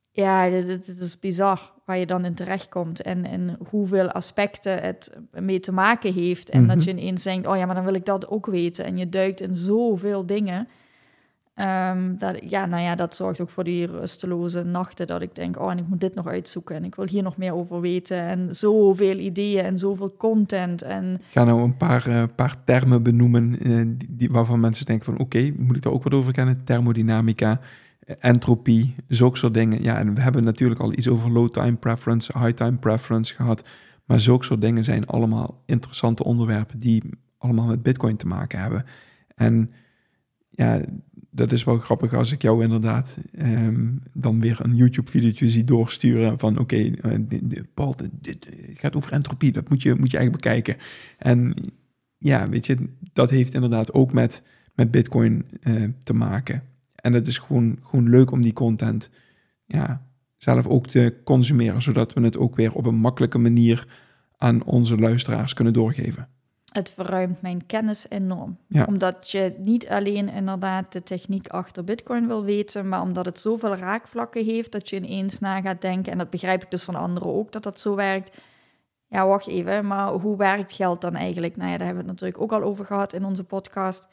Ja, 0.09 0.43
het 0.43 0.87
is 0.87 1.19
bizar 1.19 1.71
waar 1.85 1.97
je 1.97 2.05
dan 2.05 2.25
in 2.25 2.35
terechtkomt 2.35 3.01
en, 3.01 3.25
en 3.25 3.57
hoeveel 3.69 4.09
aspecten 4.09 4.81
het 4.81 5.17
mee 5.31 5.59
te 5.59 5.71
maken 5.71 6.13
heeft. 6.13 6.49
En 6.49 6.61
mm 6.61 6.67
-hmm. 6.67 6.75
dat 6.75 6.83
je 6.83 6.91
ineens 6.91 7.23
denkt, 7.23 7.47
oh 7.47 7.57
ja, 7.57 7.65
maar 7.65 7.75
dan 7.75 7.85
wil 7.85 7.93
ik 7.93 8.05
dat 8.05 8.27
ook 8.27 8.45
weten. 8.45 8.85
En 8.85 8.97
je 8.97 9.09
duikt 9.09 9.41
in 9.41 9.55
zoveel 9.55 10.25
dingen. 10.25 10.67
Um, 11.55 12.17
dat, 12.17 12.49
ja, 12.49 12.65
nou 12.65 12.81
ja, 12.81 12.95
dat 12.95 13.15
zorgt 13.15 13.39
ook 13.39 13.49
voor 13.49 13.63
die 13.63 13.85
rusteloze 13.85 14.63
nachten. 14.63 15.07
Dat 15.07 15.21
ik 15.21 15.35
denk, 15.35 15.59
oh, 15.59 15.71
en 15.71 15.77
ik 15.77 15.87
moet 15.87 15.99
dit 15.99 16.15
nog 16.15 16.27
uitzoeken. 16.27 16.75
En 16.75 16.83
ik 16.83 16.95
wil 16.95 17.07
hier 17.07 17.23
nog 17.23 17.37
meer 17.37 17.53
over 17.53 17.81
weten. 17.81 18.17
En 18.17 18.55
zoveel 18.55 19.17
ideeën 19.17 19.63
en 19.63 19.77
zoveel 19.77 20.15
content. 20.17 20.81
En... 20.81 21.13
Ik 21.13 21.21
ga 21.29 21.43
nou 21.43 21.61
een 21.61 21.77
paar, 21.77 22.07
uh, 22.07 22.23
paar 22.35 22.55
termen 22.63 23.03
benoemen 23.03 23.67
uh, 23.67 23.95
die, 24.09 24.29
waarvan 24.29 24.59
mensen 24.59 24.85
denken 24.85 25.05
van... 25.05 25.19
oké, 25.19 25.51
moet 25.57 25.75
ik 25.75 25.81
daar 25.81 25.93
ook 25.93 26.03
wat 26.03 26.13
over 26.13 26.33
kennen? 26.33 26.63
Thermodynamica, 26.63 27.59
entropie, 28.19 28.95
zulke 29.07 29.37
soort 29.37 29.53
dingen. 29.53 29.83
Ja, 29.83 29.97
en 29.97 30.13
we 30.13 30.21
hebben 30.21 30.43
natuurlijk 30.43 30.79
al 30.79 30.93
iets 30.93 31.07
over 31.07 31.31
low 31.31 31.49
time 31.49 31.75
preference, 31.75 32.39
high 32.39 32.53
time 32.53 32.77
preference 32.77 33.33
gehad. 33.33 33.63
Maar 34.05 34.19
zulke 34.19 34.45
soort 34.45 34.61
dingen 34.61 34.83
zijn 34.83 35.05
allemaal 35.05 35.61
interessante 35.65 36.23
onderwerpen... 36.23 36.79
die 36.79 37.03
allemaal 37.37 37.65
met 37.65 37.83
bitcoin 37.83 38.15
te 38.15 38.27
maken 38.27 38.59
hebben. 38.59 38.85
En 39.35 39.71
ja, 40.51 40.81
dat 41.31 41.51
is 41.51 41.63
wel 41.63 41.77
grappig 41.77 42.13
als 42.13 42.31
ik 42.31 42.41
jou 42.41 42.63
inderdaad 42.63 43.17
um, 43.39 44.01
dan 44.13 44.41
weer 44.41 44.59
een 44.61 44.75
YouTube-videootje 44.75 45.49
zie 45.49 45.63
doorsturen 45.63 46.39
van 46.39 46.57
oké, 46.57 46.75
uh, 46.75 47.17
Paul, 47.73 47.95
dit 48.11 48.49
gaat 48.73 48.95
over 48.95 49.11
entropie, 49.11 49.51
dat 49.51 49.69
moet 49.69 49.81
je, 49.81 49.95
moet 49.95 50.11
je 50.11 50.17
eigenlijk 50.17 50.43
bekijken. 50.43 50.77
En 51.17 51.55
ja, 52.17 52.49
weet 52.49 52.65
je, 52.65 52.77
dat 53.13 53.29
heeft 53.29 53.53
inderdaad 53.53 53.93
ook 53.93 54.13
met, 54.13 54.43
met 54.75 54.91
Bitcoin 54.91 55.45
uh, 55.63 55.89
te 56.03 56.13
maken. 56.13 56.63
En 56.95 57.13
het 57.13 57.27
is 57.27 57.37
gewoon, 57.37 57.79
gewoon 57.81 58.09
leuk 58.09 58.31
om 58.31 58.41
die 58.41 58.53
content 58.53 59.09
ja, 59.65 60.05
zelf 60.37 60.67
ook 60.67 60.87
te 60.87 61.15
consumeren, 61.23 61.81
zodat 61.81 62.13
we 62.13 62.21
het 62.21 62.37
ook 62.37 62.55
weer 62.55 62.73
op 62.73 62.85
een 62.85 62.95
makkelijke 62.95 63.37
manier 63.37 63.87
aan 64.37 64.63
onze 64.63 64.97
luisteraars 64.97 65.53
kunnen 65.53 65.73
doorgeven 65.73 66.27
het 66.71 66.89
verruimt 66.89 67.41
mijn 67.41 67.65
kennis 67.65 68.05
enorm. 68.09 68.57
Ja. 68.67 68.85
Omdat 68.85 69.31
je 69.31 69.53
niet 69.57 69.87
alleen 69.87 70.29
inderdaad 70.29 70.91
de 70.91 71.03
techniek 71.03 71.47
achter 71.47 71.83
Bitcoin 71.83 72.27
wil 72.27 72.43
weten, 72.43 72.89
maar 72.89 73.01
omdat 73.01 73.25
het 73.25 73.39
zoveel 73.39 73.75
raakvlakken 73.75 74.45
heeft 74.45 74.71
dat 74.71 74.89
je 74.89 74.95
ineens 74.95 75.39
na 75.39 75.61
gaat 75.61 75.81
denken, 75.81 76.11
en 76.11 76.17
dat 76.17 76.29
begrijp 76.29 76.63
ik 76.63 76.71
dus 76.71 76.83
van 76.83 76.95
anderen 76.95 77.33
ook 77.33 77.51
dat 77.51 77.63
dat 77.63 77.79
zo 77.79 77.95
werkt. 77.95 78.37
Ja, 79.07 79.27
wacht 79.27 79.47
even, 79.47 79.87
maar 79.87 80.07
hoe 80.07 80.37
werkt 80.37 80.73
geld 80.73 81.01
dan 81.01 81.15
eigenlijk? 81.15 81.57
Nou 81.57 81.71
ja, 81.71 81.77
daar 81.77 81.85
hebben 81.85 82.03
we 82.03 82.09
het 82.09 82.19
natuurlijk 82.19 82.53
ook 82.53 82.61
al 82.61 82.67
over 82.67 82.85
gehad 82.85 83.13
in 83.13 83.25
onze 83.25 83.43
podcast. 83.43 84.07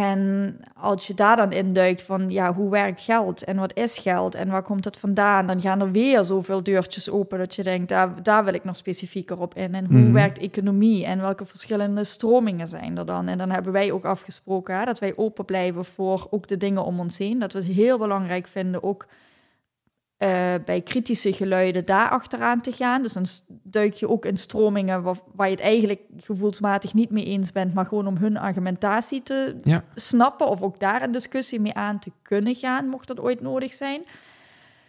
En 0.00 0.56
als 0.74 1.06
je 1.06 1.14
daar 1.14 1.36
dan 1.36 1.52
induikt 1.52 2.02
van, 2.02 2.30
ja, 2.30 2.54
hoe 2.54 2.70
werkt 2.70 3.00
geld 3.00 3.44
en 3.44 3.56
wat 3.56 3.76
is 3.76 3.98
geld 3.98 4.34
en 4.34 4.48
waar 4.50 4.62
komt 4.62 4.84
het 4.84 4.96
vandaan, 4.96 5.46
dan 5.46 5.60
gaan 5.60 5.80
er 5.80 5.90
weer 5.90 6.24
zoveel 6.24 6.62
deurtjes 6.62 7.10
open 7.10 7.38
dat 7.38 7.54
je 7.54 7.62
denkt, 7.62 7.88
daar, 7.88 8.22
daar 8.22 8.44
wil 8.44 8.54
ik 8.54 8.64
nog 8.64 8.76
specifieker 8.76 9.40
op 9.40 9.54
in. 9.54 9.74
En 9.74 9.86
hoe 9.86 9.98
Mhm. 9.98 10.12
werkt 10.12 10.38
economie 10.38 11.04
en 11.04 11.20
welke 11.20 11.44
verschillende 11.44 12.04
stromingen 12.04 12.68
zijn 12.68 12.98
er 12.98 13.06
dan? 13.06 13.28
En 13.28 13.38
dan 13.38 13.50
hebben 13.50 13.72
wij 13.72 13.92
ook 13.92 14.04
afgesproken 14.04 14.78
hè, 14.78 14.84
dat 14.84 14.98
wij 14.98 15.12
open 15.16 15.44
blijven 15.44 15.84
voor 15.84 16.26
ook 16.30 16.48
de 16.48 16.56
dingen 16.56 16.84
om 16.84 17.00
ons 17.00 17.18
heen. 17.18 17.38
Dat 17.38 17.52
we 17.52 17.58
het 17.58 17.68
heel 17.68 17.98
belangrijk 17.98 18.46
vinden 18.46 18.82
ook 18.82 19.06
eh, 20.16 20.54
bij 20.64 20.80
kritische 20.80 21.32
geluiden 21.32 21.84
daar 21.84 22.08
achteraan 22.10 22.60
te 22.60 22.72
gaan. 22.72 23.02
Dus 23.02 23.12
dan 23.12 23.24
duik 23.62 23.94
je 23.94 24.08
ook 24.08 24.24
in 24.24 24.36
stromingen 24.36 25.02
waar, 25.02 25.16
waar 25.34 25.46
je 25.48 25.54
het 25.54 25.62
eigenlijk 25.64 26.00
gevoelsmatig 26.16 26.94
niet 26.94 27.10
mee 27.10 27.24
eens 27.24 27.52
bent, 27.52 27.74
maar 27.74 27.86
gewoon 27.86 28.06
om 28.06 28.16
hun 28.16 28.36
argumentatie 28.36 29.22
te 29.22 29.56
Ja. 29.62 29.84
snappen 29.94 30.48
of 30.48 30.62
ook 30.62 30.80
daar 30.80 31.02
een 31.02 31.12
discussie 31.12 31.60
mee 31.60 31.74
aan 31.74 31.98
te 31.98 32.10
kunnen 32.22 32.54
gaan, 32.54 32.88
mocht 32.88 33.06
dat 33.06 33.20
ooit 33.20 33.40
nodig 33.40 33.72
zijn. 33.72 34.02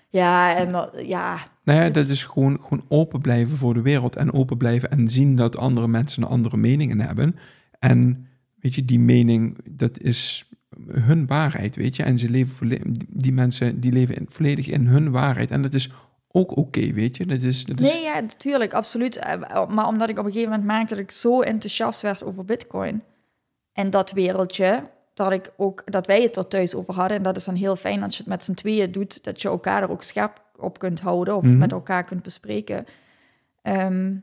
Ja, 0.10 0.56
en 0.56 0.72
dat- 0.72 0.94
ja, 1.04 1.38
Nou 1.64 1.80
ja, 1.80 1.90
dat 1.90 2.08
is 2.08 2.24
gewoon, 2.24 2.60
gewoon 2.62 2.86
open 2.88 3.22
blijven 3.22 3.58
voor 3.58 3.74
de 3.74 3.82
wereld 3.82 4.16
en 4.16 4.34
open 4.34 4.58
blijven 4.58 4.92
en 4.92 5.08
zien 5.08 5.36
dat 5.36 5.58
andere 5.58 5.88
mensen 5.88 6.24
andere 6.24 6.58
meningen 6.58 7.00
hebben. 7.00 7.36
En 7.80 8.28
weet 8.60 8.76
je, 8.76 8.86
die 8.86 9.00
mening, 9.00 9.58
dat 9.70 10.00
is 10.00 10.47
hun 10.92 11.28
waarheid, 11.28 11.76
weet 11.76 11.96
je. 11.96 12.04
En 12.04 12.18
ze 12.20 12.30
leven 12.30 12.82
die 13.10 13.34
mensen 13.34 13.80
die 13.80 13.92
leven 13.92 14.16
in, 14.16 14.26
volledig 14.30 14.68
in 14.68 14.88
hun 14.88 15.12
waarheid. 15.12 15.52
En 15.52 15.62
dat 15.62 15.74
is 15.74 15.92
ook 16.32 16.58
oké, 16.58 16.94
weet 16.94 17.18
je. 17.18 17.26
Dat 17.26 17.42
is, 17.42 17.66
dat 17.66 17.80
is, 17.80 17.94
nee, 17.94 18.04
ja, 18.04 18.20
natuurlijk, 18.20 18.74
absoluut. 18.74 19.16
Eh, 19.18 19.68
Maar 19.68 19.88
omdat 19.88 20.10
ik 20.10 20.20
op 20.20 20.26
een 20.26 20.32
gegeven 20.32 20.52
moment 20.52 20.68
merkte 20.68 20.96
dat 20.96 21.04
ik 21.04 21.12
zo 21.12 21.42
enthousiast 21.42 22.02
werd 22.02 22.24
over 22.24 22.46
Bitcoin 22.46 23.04
en 23.74 23.90
dat 23.90 24.12
wereldje, 24.12 24.90
dat 25.14 25.32
ik 25.32 25.52
ook 25.58 25.82
dat 25.86 26.08
wij 26.08 26.22
het 26.22 26.36
er 26.36 26.48
thuis 26.48 26.76
over 26.76 26.94
hadden. 26.94 27.18
En 27.18 27.24
dat 27.24 27.38
is 27.38 27.44
dan 27.46 27.56
heel 27.56 27.76
fijn 27.76 28.04
als 28.04 28.14
je 28.18 28.20
het 28.24 28.32
met 28.32 28.44
z'n 28.44 28.54
tweeën 28.54 28.92
doet, 28.92 29.24
dat 29.24 29.42
je 29.42 29.48
elkaar 29.48 29.82
er 29.84 29.90
ook 29.92 30.04
scherp 30.04 30.42
op 30.56 30.80
kunt 30.80 31.00
houden 31.00 31.36
of 31.36 31.44
Mhm. 31.44 31.58
met 31.58 31.72
elkaar 31.72 32.04
kunt 32.04 32.24
bespreken. 32.24 32.86
Ehm, 33.62 34.16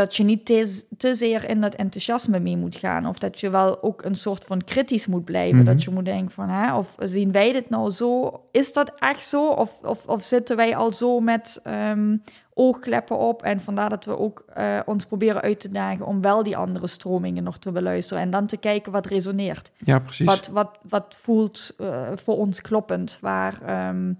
dat 0.00 0.16
je 0.16 0.24
niet 0.24 0.46
te, 0.46 0.84
te 0.96 1.14
zeer 1.14 1.48
in 1.48 1.60
dat 1.60 1.74
enthousiasme 1.74 2.40
mee 2.40 2.56
moet 2.56 2.76
gaan. 2.76 3.06
Of 3.06 3.18
dat 3.18 3.40
je 3.40 3.50
wel 3.50 3.82
ook 3.82 4.04
een 4.04 4.14
soort 4.14 4.44
van 4.44 4.64
kritisch 4.64 5.06
moet 5.06 5.24
blijven. 5.24 5.56
Mhm. 5.56 5.64
Dat 5.64 5.82
je 5.82 5.90
moet 5.90 6.04
denken 6.04 6.30
van, 6.30 6.48
hè, 6.48 6.76
of 6.76 6.94
zien 6.98 7.32
wij 7.32 7.52
dit 7.52 7.70
nou 7.70 7.90
zo? 7.90 8.40
Is 8.52 8.72
dat 8.72 8.92
echt 8.98 9.24
zo? 9.24 9.48
Of, 9.48 9.82
of, 9.82 10.06
of 10.06 10.22
zitten 10.22 10.56
wij 10.56 10.76
al 10.76 10.92
zo 10.92 11.20
met 11.20 11.60
ehm, 11.62 12.16
oogkleppen 12.54 13.18
op? 13.18 13.42
En 13.42 13.60
vandaar 13.60 13.88
dat 13.88 14.04
we 14.04 14.18
ook 14.18 14.44
eh, 14.54 14.78
ons 14.84 15.04
proberen 15.04 15.40
uit 15.40 15.60
te 15.60 15.68
dagen 15.68 16.06
om 16.06 16.20
wel 16.20 16.42
die 16.42 16.56
andere 16.56 16.86
stromingen 16.86 17.42
nog 17.42 17.58
te 17.58 17.72
beluisteren. 17.72 18.22
En 18.22 18.30
dan 18.30 18.46
te 18.46 18.56
kijken 18.56 18.92
wat 18.92 19.06
resoneert. 19.06 19.70
ja, 19.78 19.98
precies. 19.98 20.26
Wat, 20.26 20.48
wat, 20.48 20.78
wat 20.88 21.16
voelt 21.20 21.74
eh, 21.78 22.08
voor 22.14 22.36
ons 22.36 22.60
kloppend? 22.60 23.18
Waar, 23.20 23.62
ehm, 23.66 24.12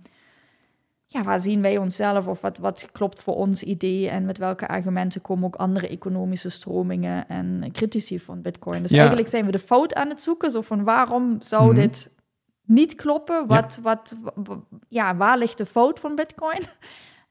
ja, 1.12 1.22
waar 1.22 1.40
zien 1.40 1.62
wij 1.62 1.78
onszelf? 1.78 2.26
Of 2.28 2.40
wat, 2.40 2.58
wat 2.58 2.88
klopt 2.92 3.22
voor 3.22 3.34
ons 3.34 3.62
idee? 3.62 4.08
En 4.08 4.24
met 4.24 4.38
welke 4.38 4.68
argumenten 4.68 5.20
komen 5.20 5.44
ook 5.44 5.54
andere 5.56 5.88
economische 5.88 6.48
stromingen 6.48 7.28
en 7.28 7.64
critici 7.72 8.20
van 8.20 8.42
Bitcoin? 8.42 8.82
Dus 8.82 8.90
Ja. 8.90 8.98
eigenlijk 8.98 9.28
zijn 9.28 9.44
we 9.46 9.52
de 9.52 9.58
fout 9.58 9.94
aan 9.94 10.08
het 10.08 10.22
zoeken. 10.22 10.50
Zo 10.50 10.60
van 10.60 10.84
waarom 10.84 11.36
zou 11.40 11.64
Mhm. 11.72 11.80
dit 11.80 12.14
niet 12.64 12.94
kloppen? 12.94 13.46
Wat, 13.46 13.78
wat, 13.82 14.14
w- 14.22 14.48
w- 14.48 14.76
ja, 14.88 15.16
waar 15.16 15.38
ligt 15.38 15.58
de 15.58 15.66
fout 15.66 15.98
van 16.00 16.14
Bitcoin? 16.14 16.60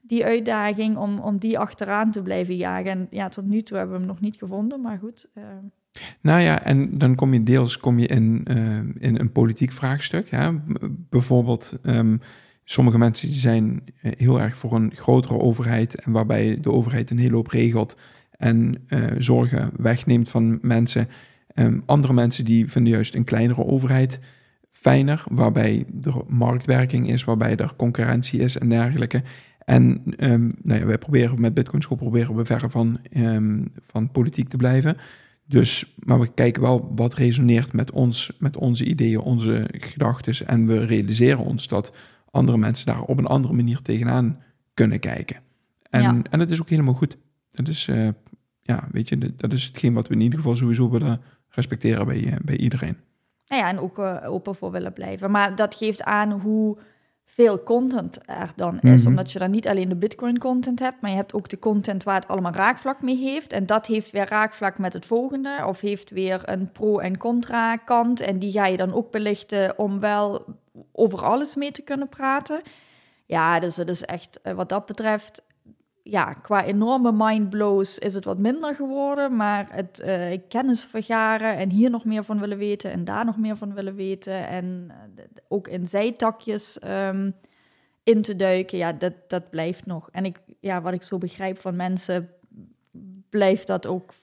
Die 0.02 0.26
uitdaging 0.26 0.98
om, 0.98 1.20
om 1.20 1.38
die 1.38 1.60
achteraan 1.60 2.12
te 2.12 2.22
blijven 2.22 2.56
jagen. 2.56 2.92
En 2.92 3.08
ja, 3.10 3.30
tot 3.30 3.46
nu 3.46 3.62
toe 3.62 3.78
hebben 3.78 3.96
we 3.96 4.02
hem 4.02 4.12
nog 4.12 4.20
niet 4.22 4.36
gevonden, 4.36 4.82
maar 4.82 4.98
goed. 4.98 5.30
eh, 5.34 5.44
Nou 6.22 6.42
ja, 6.42 6.64
en 6.64 6.98
dan 6.98 7.16
kom 7.16 7.34
je 7.34 7.44
deels 7.44 7.78
kom 7.78 8.00
je 8.00 8.08
in, 8.08 8.42
eh, 8.46 8.78
in 8.80 9.20
een 9.20 9.32
politiek 9.32 9.72
vraagstuk. 9.72 10.30
Hè? 10.32 10.50
Bijvoorbeeld, 11.10 11.74
ehm, 11.84 12.18
sommige 12.72 12.98
mensen 12.98 13.30
zijn 13.30 13.82
eh, 14.02 14.12
heel 14.18 14.42
erg 14.42 14.58
voor 14.58 14.76
een 14.76 14.92
grotere 14.96 15.40
overheid 15.40 15.96
en 15.96 16.12
waarbij 16.12 16.60
de 16.62 16.72
overheid 16.72 17.10
een 17.10 17.18
hele 17.18 17.36
hoop 17.36 17.48
regelt 17.48 17.98
en 18.32 18.84
eh, 18.88 19.04
zorgen 19.18 19.72
wegneemt 19.78 20.30
van 20.30 20.60
mensen. 20.62 21.08
Ehm, 21.54 21.80
andere 21.86 22.14
mensen 22.14 22.46
die 22.46 22.72
vinden 22.72 22.94
juist 22.94 23.16
een 23.16 23.24
kleinere 23.24 23.66
overheid 23.66 24.20
fijner, 24.72 25.24
waarbij 25.30 25.86
er 26.04 26.22
marktwerking 26.28 27.10
is, 27.10 27.24
waarbij 27.24 27.56
er 27.56 27.76
concurrentie 27.76 28.40
is 28.40 28.58
en 28.58 28.70
dergelijke. 28.70 29.24
En 29.66 30.02
ehm, 30.18 30.52
nou 30.62 30.80
ja, 30.80 30.86
wij 30.86 30.98
proberen 30.98 31.42
met 31.42 31.54
Bitcoin 31.54 31.82
School 31.82 31.98
proberen 31.98 32.36
we 32.36 32.46
verre 32.46 32.70
van, 32.70 33.00
ehm, 33.12 33.66
van 33.88 34.12
politiek 34.12 34.50
te 34.50 34.58
blijven. 34.58 34.98
Dus, 35.46 35.96
maar 36.00 36.20
we 36.20 36.34
kijken 36.34 36.62
wel 36.62 36.92
wat 36.96 37.14
resoneert 37.14 37.74
met 37.74 37.92
ons, 37.92 38.32
met 38.40 38.58
onze 38.58 38.86
ideeën, 38.86 39.20
onze 39.20 39.68
gedachten. 39.72 40.48
En 40.48 40.66
we 40.66 40.86
realiseren 40.86 41.46
ons 41.46 41.68
dat 41.68 41.94
andere 42.32 42.58
mensen 42.58 42.86
daar 42.86 43.02
op 43.02 43.18
een 43.18 43.26
andere 43.26 43.54
manier 43.54 43.82
tegenaan 43.82 44.42
kunnen 44.74 45.00
kijken. 45.00 45.40
En, 45.90 46.02
Ja. 46.02 46.22
en 46.30 46.40
dat 46.40 46.50
is 46.50 46.62
ook 46.62 46.70
helemaal 46.70 46.94
goed. 46.94 47.18
Dat 47.50 47.68
is, 47.68 47.88
eh, 47.88 48.08
ja, 48.62 48.88
weet 48.92 49.10
je, 49.10 49.18
dat- 49.18 49.40
dat 49.40 49.54
is 49.54 49.64
hetgeen 49.64 49.94
wat 49.94 50.08
we 50.08 50.14
in 50.14 50.22
ieder 50.22 50.40
geval 50.40 50.56
sowieso 50.56 50.90
willen 50.90 51.22
respecteren 51.50 52.06
bij, 52.06 52.26
eh, 52.26 52.36
bij 52.46 52.58
iedereen. 52.58 52.98
Nou 53.48 53.62
ja, 53.62 53.70
en 53.70 53.80
ook 53.80 54.00
eh, 54.00 54.18
open 54.26 54.56
voor 54.56 54.72
willen 54.72 54.94
blijven. 54.94 55.32
Maar 55.32 55.56
dat 55.56 55.76
geeft 55.76 56.04
aan 56.04 56.32
hoe 56.32 56.78
veel 57.32 57.64
content 57.64 58.20
er 58.26 58.52
dan 58.56 58.80
is. 58.80 59.00
Mhm. 59.00 59.10
Omdat 59.10 59.32
je 59.32 59.40
dan 59.40 59.52
niet 59.52 59.68
alleen 59.68 59.90
de 59.90 59.96
Bitcoin-content 59.96 60.80
hebt, 60.80 61.02
maar 61.02 61.10
je 61.10 61.16
hebt 61.16 61.34
ook 61.34 61.50
de 61.50 61.60
content 61.60 62.04
waar 62.04 62.16
het 62.16 62.28
allemaal 62.28 62.52
raakvlak 62.52 63.02
mee 63.02 63.18
heeft. 63.18 63.54
En 63.54 63.66
dat 63.66 63.88
heeft 63.88 64.12
weer 64.12 64.30
raakvlak 64.30 64.78
met 64.78 64.94
het 64.94 65.06
volgende, 65.06 65.64
of 65.68 65.80
heeft 65.80 66.10
weer 66.10 66.42
een 66.46 66.72
pro- 66.72 67.00
en 67.00 67.18
contra-kant. 67.18 68.22
En 68.22 68.40
die 68.40 68.52
ga 68.52 68.66
je 68.66 68.78
dan 68.78 68.94
ook 68.94 69.12
belichten 69.12 69.80
om 69.80 70.00
wel 70.00 70.46
over 70.92 71.24
alles 71.24 71.56
mee 71.56 71.72
te 71.72 71.82
kunnen 71.82 72.10
praten. 72.10 72.62
Ja, 73.26 73.60
dus 73.60 73.76
het 73.76 73.90
is 73.90 74.06
echt 74.06 74.40
eh, 74.42 74.54
wat 74.54 74.70
dat 74.70 74.86
betreft. 74.86 75.42
Ja, 76.10 76.34
qua 76.34 76.66
enorme 76.66 77.12
mindblows 77.12 78.00
is 78.00 78.14
het 78.14 78.26
wat 78.26 78.38
minder 78.38 78.76
geworden. 78.76 79.36
Maar 79.36 79.68
het 79.72 80.00
eh, 80.00 80.40
kennis 80.48 80.86
vergaren 80.86 81.58
en 81.58 81.70
hier 81.70 81.90
nog 81.90 82.06
meer 82.06 82.24
van 82.24 82.40
willen 82.40 82.58
weten 82.58 82.92
en 82.92 83.04
daar 83.06 83.26
nog 83.26 83.38
meer 83.38 83.58
van 83.58 83.74
willen 83.74 83.96
weten. 83.96 84.48
En 84.48 84.92
eh, 85.16 85.24
ook 85.48 85.68
in 85.68 85.88
zijtakjes 85.88 86.80
ehm, 86.80 87.32
in 88.04 88.22
te 88.22 88.36
duiken, 88.36 88.78
ja, 88.78 88.94
dat, 88.94 89.14
dat 89.28 89.50
blijft 89.50 89.86
nog. 89.86 90.10
En 90.12 90.26
ik, 90.26 90.40
ja, 90.60 90.82
wat 90.82 90.94
ik 90.94 91.04
zo 91.04 91.18
begrijp 91.18 91.60
van 91.60 91.76
mensen, 91.76 92.30
blijft 93.30 93.68
dat 93.68 93.88
ook 93.88 94.14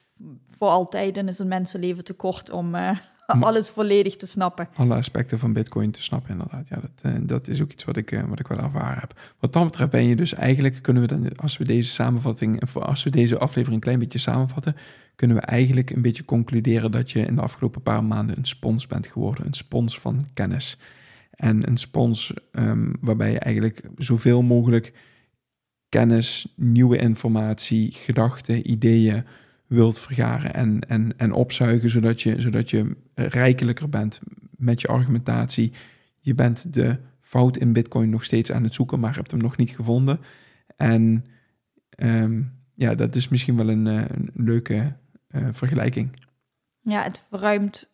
voor 0.46 0.68
altijd. 0.68 1.16
En 1.16 1.28
is 1.28 1.38
een 1.38 1.48
mensenleven 1.48 2.04
te 2.04 2.14
kort 2.14 2.50
om 2.50 2.74
eh, 2.74 2.98
alles 3.26 3.70
volledig 3.70 4.16
te 4.16 4.26
snappen. 4.26 4.68
Alle 4.74 4.94
aspecten 4.94 5.38
van 5.38 5.52
Bitcoin 5.52 5.90
te 5.90 6.02
snappen, 6.02 6.30
inderdaad. 6.30 6.68
Ja, 6.68 6.80
dat, 6.80 7.12
eh, 7.12 7.20
dat 7.20 7.48
is 7.48 7.60
ook 7.60 7.72
iets 7.72 7.84
wat 7.84 7.96
ik, 7.96 8.12
eh, 8.12 8.22
wat 8.24 8.40
ik 8.40 8.46
wel 8.46 8.58
ervaren 8.58 9.00
heb. 9.00 9.20
Wat 9.38 9.52
dat 9.52 9.64
betreft 9.64 9.90
ben 9.90 10.04
je 10.04 10.16
dus 10.16 10.34
eigenlijk, 10.34 10.82
kunnen 10.82 11.02
we 11.02 11.08
dan, 11.08 11.36
als 11.36 11.56
we 11.56 11.64
deze 11.64 11.90
samenvatting, 11.90 12.62
of 12.62 12.76
als 12.76 13.02
we 13.02 13.10
deze 13.10 13.38
aflevering 13.38 13.74
een 13.74 13.80
klein 13.80 13.98
beetje 13.98 14.18
samenvatten, 14.18 14.76
kunnen 15.16 15.36
we 15.36 15.42
eigenlijk 15.42 15.90
een 15.90 16.02
beetje 16.02 16.24
concluderen 16.24 16.90
dat 16.90 17.10
je 17.10 17.20
in 17.20 17.34
de 17.34 17.40
afgelopen 17.40 17.82
paar 17.82 18.04
maanden 18.04 18.38
een 18.38 18.44
spons 18.44 18.86
bent 18.86 19.06
geworden. 19.06 19.46
Een 19.46 19.54
spons 19.54 19.98
van 19.98 20.26
kennis. 20.34 20.78
En 21.30 21.68
een 21.68 21.76
spons 21.76 22.32
ehm, 22.52 22.92
waarbij 23.00 23.32
je 23.32 23.38
eigenlijk 23.38 23.88
zoveel 23.96 24.42
mogelijk 24.42 24.92
kennis, 25.88 26.52
nieuwe 26.56 26.96
informatie, 26.96 27.92
gedachten, 27.92 28.70
ideeën 28.70 29.24
wilt 29.66 29.98
vergaren 29.98 30.54
en, 30.54 30.80
en, 30.80 31.18
en 31.18 31.32
opzuigen, 31.32 31.90
zodat 31.90 32.22
je, 32.22 32.40
zodat 32.40 32.70
je 32.70 32.96
rijkelijker 33.14 33.88
bent 33.88 34.20
met 34.56 34.80
je 34.80 34.88
argumentatie. 34.88 35.72
Je 36.20 36.34
bent 36.34 36.74
de 36.74 36.98
fout 37.20 37.56
in 37.56 37.72
Bitcoin 37.72 38.10
nog 38.10 38.24
steeds 38.24 38.52
aan 38.52 38.62
het 38.62 38.74
zoeken, 38.74 39.00
maar 39.00 39.14
hebt 39.14 39.30
hem 39.30 39.40
nog 39.40 39.56
niet 39.56 39.70
gevonden. 39.70 40.20
En 40.76 41.24
ehm, 41.88 42.42
ja, 42.74 42.94
dat 42.94 43.14
is 43.14 43.28
misschien 43.28 43.56
wel 43.56 43.68
een, 43.68 43.86
eh, 43.86 44.04
een 44.08 44.30
leuke 44.34 44.96
eh, 45.28 45.48
vergelijking. 45.52 46.24
Ja, 46.80 47.02
het 47.02 47.22
verruimt 47.28 47.90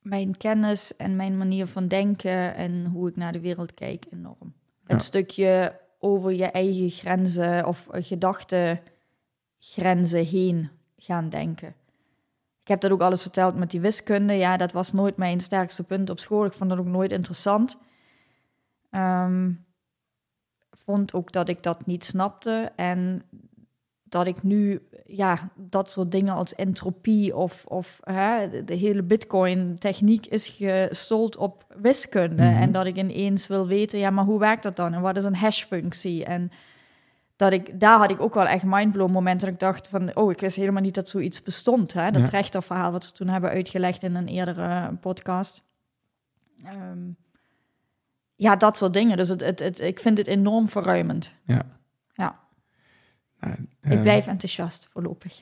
mijn 0.00 0.36
kennis 0.36 0.96
en 0.96 1.16
mijn 1.16 1.38
manier 1.38 1.66
van 1.66 1.88
denken 1.88 2.54
en 2.54 2.86
hoe 2.86 3.08
ik 3.08 3.16
naar 3.16 3.32
de 3.32 3.40
wereld 3.40 3.74
kijk 3.74 4.06
enorm. 4.10 4.54
Ja. 4.86 4.94
Het 4.94 5.04
stukje 5.04 5.80
over 5.98 6.34
je 6.34 6.46
eigen 6.46 6.90
grenzen 6.90 7.66
of 7.66 7.88
gedachtengrenzen 7.90 10.26
heen 10.26 10.68
gaan 10.98 11.28
denken. 11.28 11.68
Ik 12.62 12.68
heb 12.68 12.80
dat 12.80 12.90
ook 12.90 13.00
alles 13.00 13.22
verteld 13.22 13.56
met 13.56 13.70
die 13.70 13.80
wiskunde. 13.80 14.32
Ja, 14.32 14.56
dat 14.56 14.72
was 14.72 14.92
nooit 14.92 15.16
mijn 15.16 15.40
sterkste 15.40 15.84
punt 15.84 16.10
op 16.10 16.18
school. 16.20 16.44
Ik 16.44 16.52
vond 16.52 16.70
dat 16.70 16.78
ook 16.78 16.86
nooit 16.86 17.12
interessant. 17.12 17.78
Ehm, 18.90 19.52
vond 20.70 21.14
ook 21.14 21.32
dat 21.32 21.48
ik 21.48 21.62
dat 21.62 21.86
niet 21.86 22.04
snapte. 22.04 22.72
En 22.76 23.22
dat 24.02 24.26
ik 24.26 24.42
nu 24.42 24.88
ja, 25.06 25.50
dat 25.54 25.90
soort 25.90 26.10
dingen 26.10 26.34
als 26.34 26.54
entropie 26.54 27.36
of, 27.36 27.64
of 27.66 28.00
hè, 28.02 28.64
de, 28.64 28.74
hele 28.74 29.02
bitcoin-techniek 29.02 30.26
is 30.26 30.48
gestold 30.48 31.36
op 31.36 31.64
wiskunde. 31.76 32.42
Mhm. 32.42 32.62
En 32.62 32.72
dat 32.72 32.86
ik 32.86 32.96
ineens 32.96 33.46
wil 33.46 33.66
weten, 33.66 33.98
ja, 33.98 34.10
maar 34.10 34.24
hoe 34.24 34.38
werkt 34.38 34.62
dat 34.62 34.76
dan? 34.76 34.94
En 34.94 35.00
wat 35.00 35.16
is 35.16 35.24
een 35.24 35.36
hash-functie? 35.36 36.24
En 36.24 36.50
dat 37.38 37.52
ik, 37.52 37.80
daar 37.80 37.98
had 37.98 38.10
ik 38.10 38.20
ook 38.20 38.34
wel 38.34 38.46
echt 38.46 38.62
mindblown 38.64 39.12
momenten 39.12 39.46
dat 39.46 39.54
ik 39.54 39.60
dacht 39.60 39.88
van, 39.88 40.16
oh, 40.16 40.30
ik 40.30 40.40
wist 40.40 40.56
helemaal 40.56 40.82
niet 40.82 40.94
dat 40.94 41.08
zoiets 41.08 41.42
bestond. 41.42 41.92
Hè? 41.92 42.10
Dat 42.10 42.30
Ja. 42.30 42.38
rechterverhaal 42.38 42.92
wat 42.92 43.06
we 43.06 43.12
toen 43.12 43.28
hebben 43.28 43.50
uitgelegd 43.50 44.02
in 44.02 44.14
een 44.14 44.26
eerdere 44.28 44.94
podcast. 45.00 45.62
Ehm, 46.64 46.98
ja, 48.34 48.56
dat 48.56 48.76
soort 48.76 48.92
dingen. 48.94 49.16
Dus 49.16 49.28
het, 49.28 49.40
het, 49.40 49.60
het, 49.60 49.80
ik 49.80 50.00
vind 50.00 50.18
het 50.18 50.26
enorm 50.26 50.68
verruimend. 50.68 51.34
Ja. 51.44 51.62
Ja. 52.12 52.38
Nou, 53.40 53.54
Ik 53.82 53.92
eh, 53.92 54.00
blijf 54.00 54.26
enthousiast 54.26 54.88
voorlopig. 54.92 55.40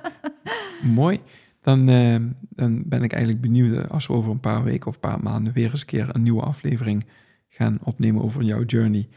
Mooi. 0.82 1.20
Dan, 1.60 1.88
eh, 1.88 2.16
dan 2.40 2.82
ben 2.88 3.02
ik 3.02 3.12
eigenlijk 3.12 3.42
benieuwd 3.42 3.84
eh, 3.84 3.90
als 3.90 4.06
we 4.06 4.12
over 4.12 4.30
een 4.30 4.40
paar 4.40 4.64
weken 4.64 4.86
of 4.86 4.94
een 4.94 5.00
paar 5.00 5.22
maanden 5.22 5.52
weer 5.52 5.70
eens 5.70 5.80
een 5.80 5.86
keer 5.86 6.08
een 6.14 6.22
nieuwe 6.22 6.42
aflevering 6.42 7.06
gaan 7.48 7.78
opnemen 7.84 8.22
over 8.22 8.42
jouw 8.42 8.62
journey. 8.62 9.08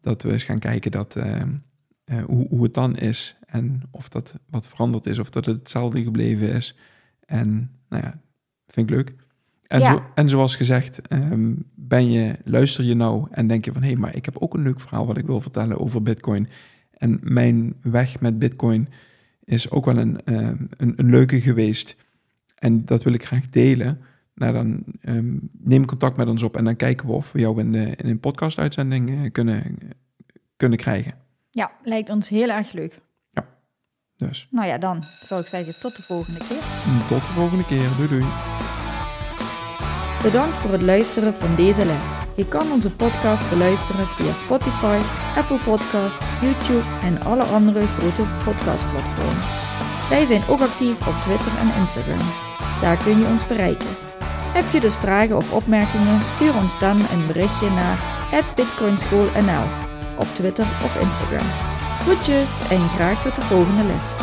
Dat 0.00 0.22
we 0.22 0.32
eens 0.32 0.44
gaan 0.44 0.58
kijken 0.58 0.90
dat, 0.90 1.16
eh, 1.16 1.40
eh, 2.04 2.24
hoe, 2.24 2.48
hoe 2.48 2.62
het 2.62 2.74
dan 2.74 2.96
is 2.96 3.36
en 3.46 3.82
of 3.90 4.08
dat 4.08 4.34
wat 4.50 4.68
veranderd 4.68 5.06
is 5.06 5.18
of 5.18 5.30
dat 5.30 5.44
het 5.44 5.56
hetzelfde 5.58 6.02
gebleven 6.02 6.52
is. 6.52 6.78
En 7.26 7.70
nou 7.88 8.02
ja, 8.02 8.20
vind 8.66 8.90
ik 8.90 8.94
leuk. 8.96 9.14
En, 9.66 9.80
Ja. 9.80 9.92
zo, 9.92 10.04
en 10.14 10.28
zoals 10.28 10.56
gezegd, 10.56 11.08
ehm, 11.08 11.52
ben 11.74 12.10
je, 12.10 12.36
luister 12.44 12.84
je 12.84 12.94
nou 12.94 13.26
en 13.30 13.46
denk 13.46 13.64
je 13.64 13.72
van 13.72 13.82
hé, 13.82 13.88
hey, 13.88 13.96
maar 13.96 14.16
ik 14.16 14.24
heb 14.24 14.36
ook 14.38 14.54
een 14.54 14.62
leuk 14.62 14.80
verhaal 14.80 15.06
wat 15.06 15.16
ik 15.16 15.26
wil 15.26 15.40
vertellen 15.40 15.78
over 15.78 16.02
Bitcoin. 16.02 16.48
En 16.90 17.18
mijn 17.22 17.74
weg 17.82 18.20
met 18.20 18.38
Bitcoin 18.38 18.88
is 19.44 19.70
ook 19.70 19.84
wel 19.84 19.98
een, 19.98 20.24
ehm, 20.24 20.56
een, 20.76 20.92
een 20.96 21.10
leuke 21.10 21.40
geweest. 21.40 21.96
En 22.54 22.84
dat 22.84 23.02
wil 23.02 23.12
ik 23.12 23.24
graag 23.24 23.48
delen. 23.48 24.00
Nou, 24.34 24.52
dan 24.52 24.84
ehm, 25.00 25.36
neem 25.52 25.84
contact 25.84 26.16
met 26.16 26.28
ons 26.28 26.42
op 26.42 26.56
en 26.56 26.64
dan 26.64 26.76
kijken 26.76 27.06
we 27.06 27.12
of 27.12 27.32
we 27.32 27.40
jou 27.40 27.60
in, 27.60 27.72
de, 27.72 27.96
in 27.96 28.08
een 28.08 28.20
podcast-uitzending 28.20 29.10
eh, 29.10 29.30
kunnen, 29.32 29.78
kunnen 30.56 30.78
krijgen. 30.78 31.12
Ja, 31.50 31.70
lijkt 31.82 32.10
ons 32.10 32.28
heel 32.28 32.48
erg 32.48 32.72
leuk. 32.72 33.00
Dus 34.26 34.46
Nou 34.50 34.66
ja, 34.66 34.78
dan 34.78 35.02
zou 35.20 35.40
ik 35.40 35.46
zeggen 35.46 35.80
tot 35.80 35.96
de 35.96 36.02
volgende 36.02 36.38
keer. 36.38 36.62
tot 37.08 37.20
de 37.20 37.32
volgende 37.32 37.64
keer. 37.64 37.88
Doei 37.96 38.08
doei. 38.08 38.24
Bedankt 40.22 40.58
voor 40.58 40.72
het 40.72 40.82
luisteren 40.82 41.34
van 41.34 41.56
deze 41.56 41.84
les. 41.84 42.16
Je 42.36 42.48
kan 42.48 42.72
onze 42.72 42.90
podcast 42.90 43.50
beluisteren 43.50 44.06
via 44.06 44.32
Spotify, 44.32 45.00
Apple 45.36 45.58
Podcast, 45.64 46.18
YouTube 46.40 46.86
en 47.02 47.20
alle 47.20 47.42
andere 47.42 47.86
grote 47.86 48.24
podcastplatformen. 48.44 49.44
Wij 50.08 50.24
zijn 50.24 50.42
ook 50.48 50.60
actief 50.60 51.06
op 51.06 51.14
Twitter 51.22 51.58
en 51.58 51.80
Instagram. 51.80 52.26
Daar 52.80 53.02
kun 53.02 53.18
je 53.18 53.26
ons 53.26 53.46
bereiken. 53.46 54.09
Heb 54.52 54.70
je 54.72 54.80
dus 54.80 54.96
vragen 54.96 55.36
of 55.36 55.52
opmerkingen, 55.52 56.22
stuur 56.22 56.56
ons 56.56 56.78
dan 56.78 56.98
een 57.00 57.26
berichtje 57.26 57.70
naar 57.70 57.98
@bitcoinschoolnl 58.54 59.64
op 60.18 60.26
Twitter 60.34 60.64
of 60.84 61.00
Instagram. 61.00 61.46
Groetjes 62.00 62.60
en 62.70 62.88
graag 62.88 63.22
tot 63.22 63.36
de 63.36 63.42
volgende 63.42 63.82
les. 63.82 64.14